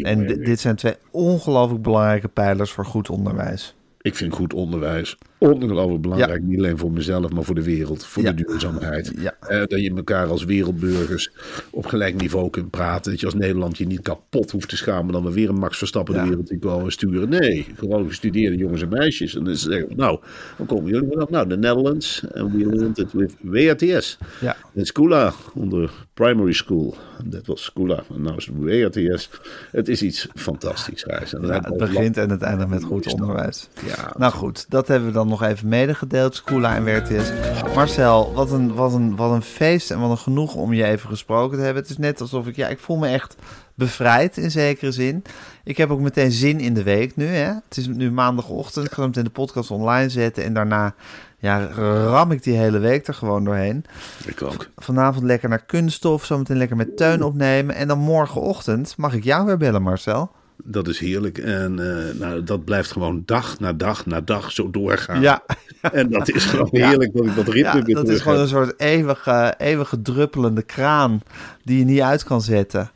En 0.04 0.26
di- 0.28 0.40
dit 0.44 0.60
zijn 0.60 0.76
twee 0.76 0.96
ongelooflijk 1.12 1.82
belangrijke 1.82 2.28
pijlers 2.28 2.72
voor 2.72 2.86
goed 2.86 3.10
onderwijs. 3.10 3.76
Ik 4.02 4.16
vind 4.16 4.34
goed 4.34 4.54
onderwijs 4.54 5.18
ongelooflijk 5.38 6.02
belangrijk. 6.02 6.42
Niet 6.44 6.58
alleen 6.58 6.78
voor 6.78 6.92
mezelf, 6.92 7.32
maar 7.32 7.44
voor 7.44 7.56
de 7.56 7.64
wereld. 7.64 8.06
Voor 8.06 8.24
Ja. 8.24 8.32
de 8.32 8.44
duurzaamheid. 8.46 9.12
Ja. 9.20 9.36
Dat 9.66 9.82
je 9.82 9.94
elkaar 9.96 10.28
als 10.28 10.44
wereldburgers 10.46 11.32
op 11.72 11.86
gelijk 11.86 12.22
niveau 12.22 12.50
kunt 12.50 12.70
praten. 12.70 13.12
Dat 13.12 13.20
je 13.20 13.26
als 13.26 13.36
Nederland 13.36 13.78
je 13.78 13.86
niet 13.88 14.02
kapot 14.02 14.52
hoeft 14.52 14.70
te 14.70 14.78
schamen. 14.78 15.14
dan 15.14 15.24
we 15.24 15.32
weer 15.34 15.50
een 15.50 15.56
Max 15.60 15.78
Verstappen 15.78 16.14
de 16.14 16.24
wereld 16.24 16.52
in 16.52 16.60
komen 16.60 16.92
sturen. 16.92 17.30
Nee, 17.30 17.66
gewoon 17.76 18.08
gestudeerde 18.08 18.58
jongens 18.58 18.82
en 18.82 18.90
meisjes. 18.90 19.36
En 19.36 19.44
dan 19.44 19.56
zeggen 19.56 19.88
we, 19.88 19.96
nou, 19.96 20.20
dan 20.58 20.66
komen 20.66 20.92
jullie 20.92 21.10
vanaf. 21.10 21.30
Nou, 21.30 21.48
de 21.48 21.58
Netherlands. 21.58 22.24
En 22.32 22.52
we 22.52 22.58
learned 22.66 22.98
it 22.98 23.12
with 23.12 23.36
WRTS. 23.42 24.18
Ja. 24.42 24.56
In 24.74 24.86
Skoola, 24.86 25.34
onder 25.54 25.92
primary 26.14 26.54
school. 26.54 26.96
Dat 27.26 27.46
was 27.46 27.64
Skoola. 27.64 28.04
En 28.14 28.22
nou 28.22 28.36
is 28.38 28.46
het 28.46 28.56
WRTS. 28.58 29.30
Het 29.72 29.88
is 29.88 30.02
iets 30.02 30.28
fantastisch. 30.36 31.04
En 31.04 31.44
het 31.44 31.78
begint 31.78 32.18
en 32.18 32.30
het 32.30 32.42
eindigt 32.42 32.70
met 32.70 32.84
goed 32.84 33.14
onderwijs. 33.14 33.70
Ja, 33.86 34.14
Nou 34.18 34.34
goed, 34.34 34.66
dat 34.70 34.88
hebben 34.88 35.08
we 35.08 35.14
dan 35.14 35.27
nog 35.28 35.44
even 35.44 35.68
medegedeeld, 35.68 36.36
Skoola 36.36 36.76
en 36.76 36.84
WRTS. 36.84 37.32
Marcel, 37.76 38.34
wat 38.34 38.52
een, 38.52 38.74
wat, 38.74 38.94
een, 38.94 39.16
wat 39.16 39.32
een 39.32 39.42
feest 39.42 39.92
en 39.92 40.00
wat 40.00 40.10
een 40.10 40.18
genoeg 40.18 40.56
om 40.56 40.74
je 40.74 40.84
even 40.84 41.10
gesproken 41.10 41.58
te 41.58 41.64
hebben. 41.64 41.82
Het 41.82 41.92
is 41.92 41.98
net 41.98 42.22
alsof 42.22 42.48
ik, 42.48 42.56
ja, 42.56 42.68
ik 42.68 42.80
voel 42.80 42.98
me 42.98 43.08
echt 43.08 43.36
bevrijd 43.74 44.38
in 44.38 44.52
zekere 44.52 44.92
zin. 44.92 45.24
Ik 45.64 45.78
heb 45.78 45.90
ook 45.90 46.00
meteen 46.00 46.32
zin 46.32 46.60
in 46.60 46.74
de 46.74 46.84
week 46.84 47.16
nu. 47.16 47.26
Hè? 47.26 47.54
Het 47.68 47.78
is 47.78 47.88
nu 47.88 48.12
maandagochtend, 48.12 48.86
ik 48.86 48.92
ga 48.92 49.00
hem 49.00 49.08
meteen 49.08 49.24
de 49.24 49.30
podcast 49.30 49.72
online 49.72 50.10
zetten 50.10 50.44
en 50.44 50.54
daarna 50.54 50.96
ja, 51.40 51.66
ram 52.06 52.32
ik 52.32 52.44
die 52.44 52.58
hele 52.58 52.80
week 52.80 53.08
er 53.08 53.14
gewoon 53.14 53.44
doorheen. 53.44 53.86
ik 54.26 54.42
ook. 54.42 54.70
Vanavond 54.76 55.26
lekker 55.26 55.50
naar 55.50 55.66
kunststof, 55.66 56.26
zometeen 56.26 56.58
lekker 56.58 56.78
met 56.78 56.98
Teun 56.98 57.24
opnemen. 57.24 57.76
En 57.76 57.88
dan 57.88 58.00
morgenochtend 58.00 58.98
mag 58.98 59.14
ik 59.14 59.24
jou 59.24 59.46
weer 59.46 59.58
bellen, 59.58 59.82
Marcel. 59.82 60.32
Dat 60.64 60.88
is 60.88 61.00
heerlijk. 61.00 61.38
En 61.38 61.80
eh, 61.80 62.20
nou, 62.20 62.44
dat 62.44 62.66
blijft 62.66 62.92
gewoon 62.92 63.24
dag 63.26 63.60
na 63.60 63.74
dag 63.74 64.06
na 64.06 64.22
dag 64.22 64.52
zo 64.52 64.70
doorgaan. 64.70 65.22
Ja, 65.22 65.44
En 65.92 66.10
dat 66.10 66.30
is 66.30 66.46
gewoon 66.46 66.70
heerlijk 66.88 67.14
dat 67.14 67.26
ik 67.26 67.36
dat 67.36 67.48
ritme 67.48 67.78
Ja, 67.78 67.82
weer 67.82 67.96
dat 67.96 68.10
is 68.10 68.22
gewoon 68.22 68.38
heb. 68.38 68.44
een 68.44 68.52
soort 68.52 68.74
eeuwige, 68.80 69.54
eeuwige 69.58 70.02
druppelende 70.02 70.62
kraan 70.62 71.22
die 71.64 71.78
je 71.80 71.86
niet 71.86 72.02
uit 72.02 72.24
kan 72.24 72.42
zetten. 72.42 72.90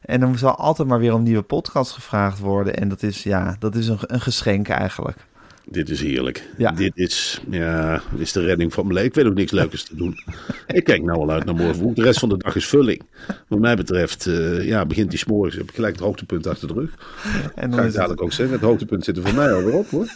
En 0.00 0.20
dan 0.20 0.38
zal 0.38 0.54
altijd 0.54 0.88
maar 0.88 0.98
weer 0.98 1.14
om 1.14 1.22
nieuwe 1.22 1.42
podcasts 1.42 1.94
gevraagd 1.94 2.38
worden. 2.38 2.76
En 2.76 2.88
dat 2.88 3.02
is, 3.02 3.22
ja, 3.22 3.56
dat 3.58 3.74
is 3.74 3.88
een, 3.88 3.98
een 4.00 4.20
geschenk 4.20 4.68
eigenlijk. 4.68 5.16
Dit 5.66 5.90
is 5.90 6.00
heerlijk. 6.00 6.48
Ja. 6.56 6.70
Dit 6.70 6.92
is, 6.94 7.40
ja, 7.50 8.02
dit 8.10 8.20
is 8.20 8.32
de 8.32 8.40
redding 8.40 8.72
van 8.72 8.82
mijn 8.82 8.94
leven. 8.94 9.10
Ik 9.10 9.14
weet 9.14 9.26
ook 9.26 9.34
niks 9.34 9.50
leukers 9.50 9.82
te 9.84 9.96
doen. 9.96 10.18
ik 10.66 10.84
kijk 10.84 11.02
nou 11.02 11.18
al 11.18 11.30
uit 11.30 11.44
naar 11.44 11.54
morgen. 11.54 11.94
De 11.94 12.02
rest 12.02 12.18
van 12.18 12.28
de 12.28 12.36
dag 12.36 12.56
is 12.56 12.66
vulling. 12.66 13.02
Wat 13.48 13.58
mij 13.58 13.76
betreft, 13.76 14.26
eh, 14.26 14.66
ja, 14.66 14.86
begint 14.86 15.10
die 15.10 15.18
s'morgens. 15.18 15.56
Heb 15.56 15.68
ik 15.68 15.74
gelijk 15.74 15.94
het 15.94 16.04
hoogtepunt 16.04 16.46
achter 16.46 16.68
de 16.68 16.74
rug. 16.74 16.90
En 17.54 17.54
Ga 17.54 17.66
dan 17.68 17.72
ik 17.72 17.78
is 17.78 17.84
het, 17.84 17.94
dadelijk 17.94 18.22
ook 18.22 18.32
zeggen. 18.32 18.54
Het 18.54 18.64
hoogtepunt 18.64 19.04
zit 19.04 19.16
er 19.16 19.22
voor 19.22 19.34
mij 19.34 19.52
alweer 19.52 19.74
op 19.74 19.90
hoor. 19.90 20.08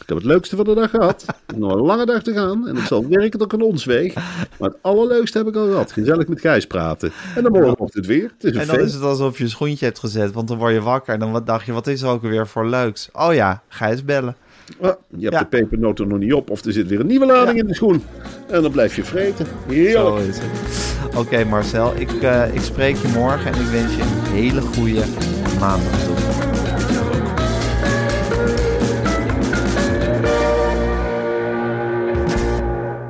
Ik 0.00 0.16
heb 0.16 0.16
het 0.16 0.26
leukste 0.26 0.56
van 0.56 0.64
de 0.64 0.74
dag 0.74 0.90
gehad. 0.90 1.24
Ik 1.46 1.56
nog 1.56 1.72
een 1.72 1.80
lange 1.80 2.06
dag 2.06 2.22
te 2.22 2.32
gaan. 2.32 2.68
En 2.68 2.76
het 2.76 2.86
zal 2.86 3.08
werken 3.08 3.38
tot 3.38 3.52
ik 3.52 3.52
een 3.52 3.66
ons 3.66 3.84
weeg. 3.84 4.14
Maar 4.58 4.68
het 4.68 4.78
allerleukste 4.80 5.38
heb 5.38 5.46
ik 5.46 5.56
al 5.56 5.66
gehad. 5.66 5.92
Gezellig 5.92 6.28
met 6.28 6.40
Gijs 6.40 6.66
praten. 6.66 7.12
En 7.36 7.42
dan 7.42 7.52
morgenochtend 7.52 8.06
weer. 8.06 8.22
Het 8.22 8.44
is 8.44 8.54
een 8.54 8.60
en 8.60 8.66
dan 8.66 8.80
is 8.80 8.94
het 8.94 9.02
alsof 9.02 9.38
je 9.38 9.44
een 9.44 9.50
schoentje 9.50 9.84
hebt 9.84 9.98
gezet. 9.98 10.32
Want 10.32 10.48
dan 10.48 10.58
word 10.58 10.72
je 10.72 10.80
wakker. 10.80 11.14
En 11.14 11.20
dan 11.20 11.32
wat 11.32 11.46
dacht 11.46 11.66
je, 11.66 11.72
wat 11.72 11.86
is 11.86 12.02
er 12.02 12.08
ook 12.08 12.22
weer 12.22 12.46
voor 12.46 12.68
leuks? 12.68 13.08
Oh 13.12 13.34
ja, 13.34 13.62
Gijs 13.68 14.04
bellen. 14.04 14.36
Ah, 14.80 14.92
je 15.16 15.20
hebt 15.22 15.32
Ja. 15.32 15.38
de 15.40 15.46
pepernoten 15.46 16.08
nog 16.08 16.18
niet 16.18 16.32
op. 16.32 16.50
Of 16.50 16.64
er 16.64 16.72
zit 16.72 16.88
weer 16.88 17.00
een 17.00 17.06
nieuwe 17.06 17.26
lading 17.26 17.56
Ja. 17.56 17.62
in 17.62 17.68
de 17.68 17.74
schoen. 17.74 18.02
En 18.48 18.62
dan 18.62 18.70
blijf 18.70 18.96
je 18.96 19.04
vreten. 19.04 19.46
Heerlijk. 19.68 20.36
Oké 21.16 21.44
Marcel, 21.44 21.92
ik, 21.96 22.12
eh, 22.12 22.54
ik 22.54 22.60
spreek 22.60 22.96
je 22.96 23.08
morgen. 23.08 23.52
En 23.52 23.60
ik 23.60 23.66
wens 23.66 23.94
je 23.96 24.02
een 24.02 24.32
hele 24.32 24.60
goede 24.60 25.02
maandag 25.60 26.04
toe. 26.04 26.14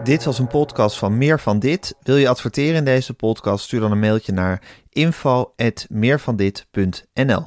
Dit 0.04 0.24
was 0.24 0.38
een 0.38 0.46
podcast 0.46 0.98
van 0.98 1.18
Meer 1.18 1.40
van 1.40 1.58
Dit. 1.58 1.94
Wil 2.02 2.16
je 2.16 2.28
adverteren 2.28 2.74
in 2.76 2.84
deze 2.84 3.14
podcast? 3.14 3.64
Stuur 3.64 3.80
dan 3.80 3.92
een 3.92 3.98
mailtje 3.98 4.32
naar 4.32 4.62
info.meervandit.nl 4.88 7.44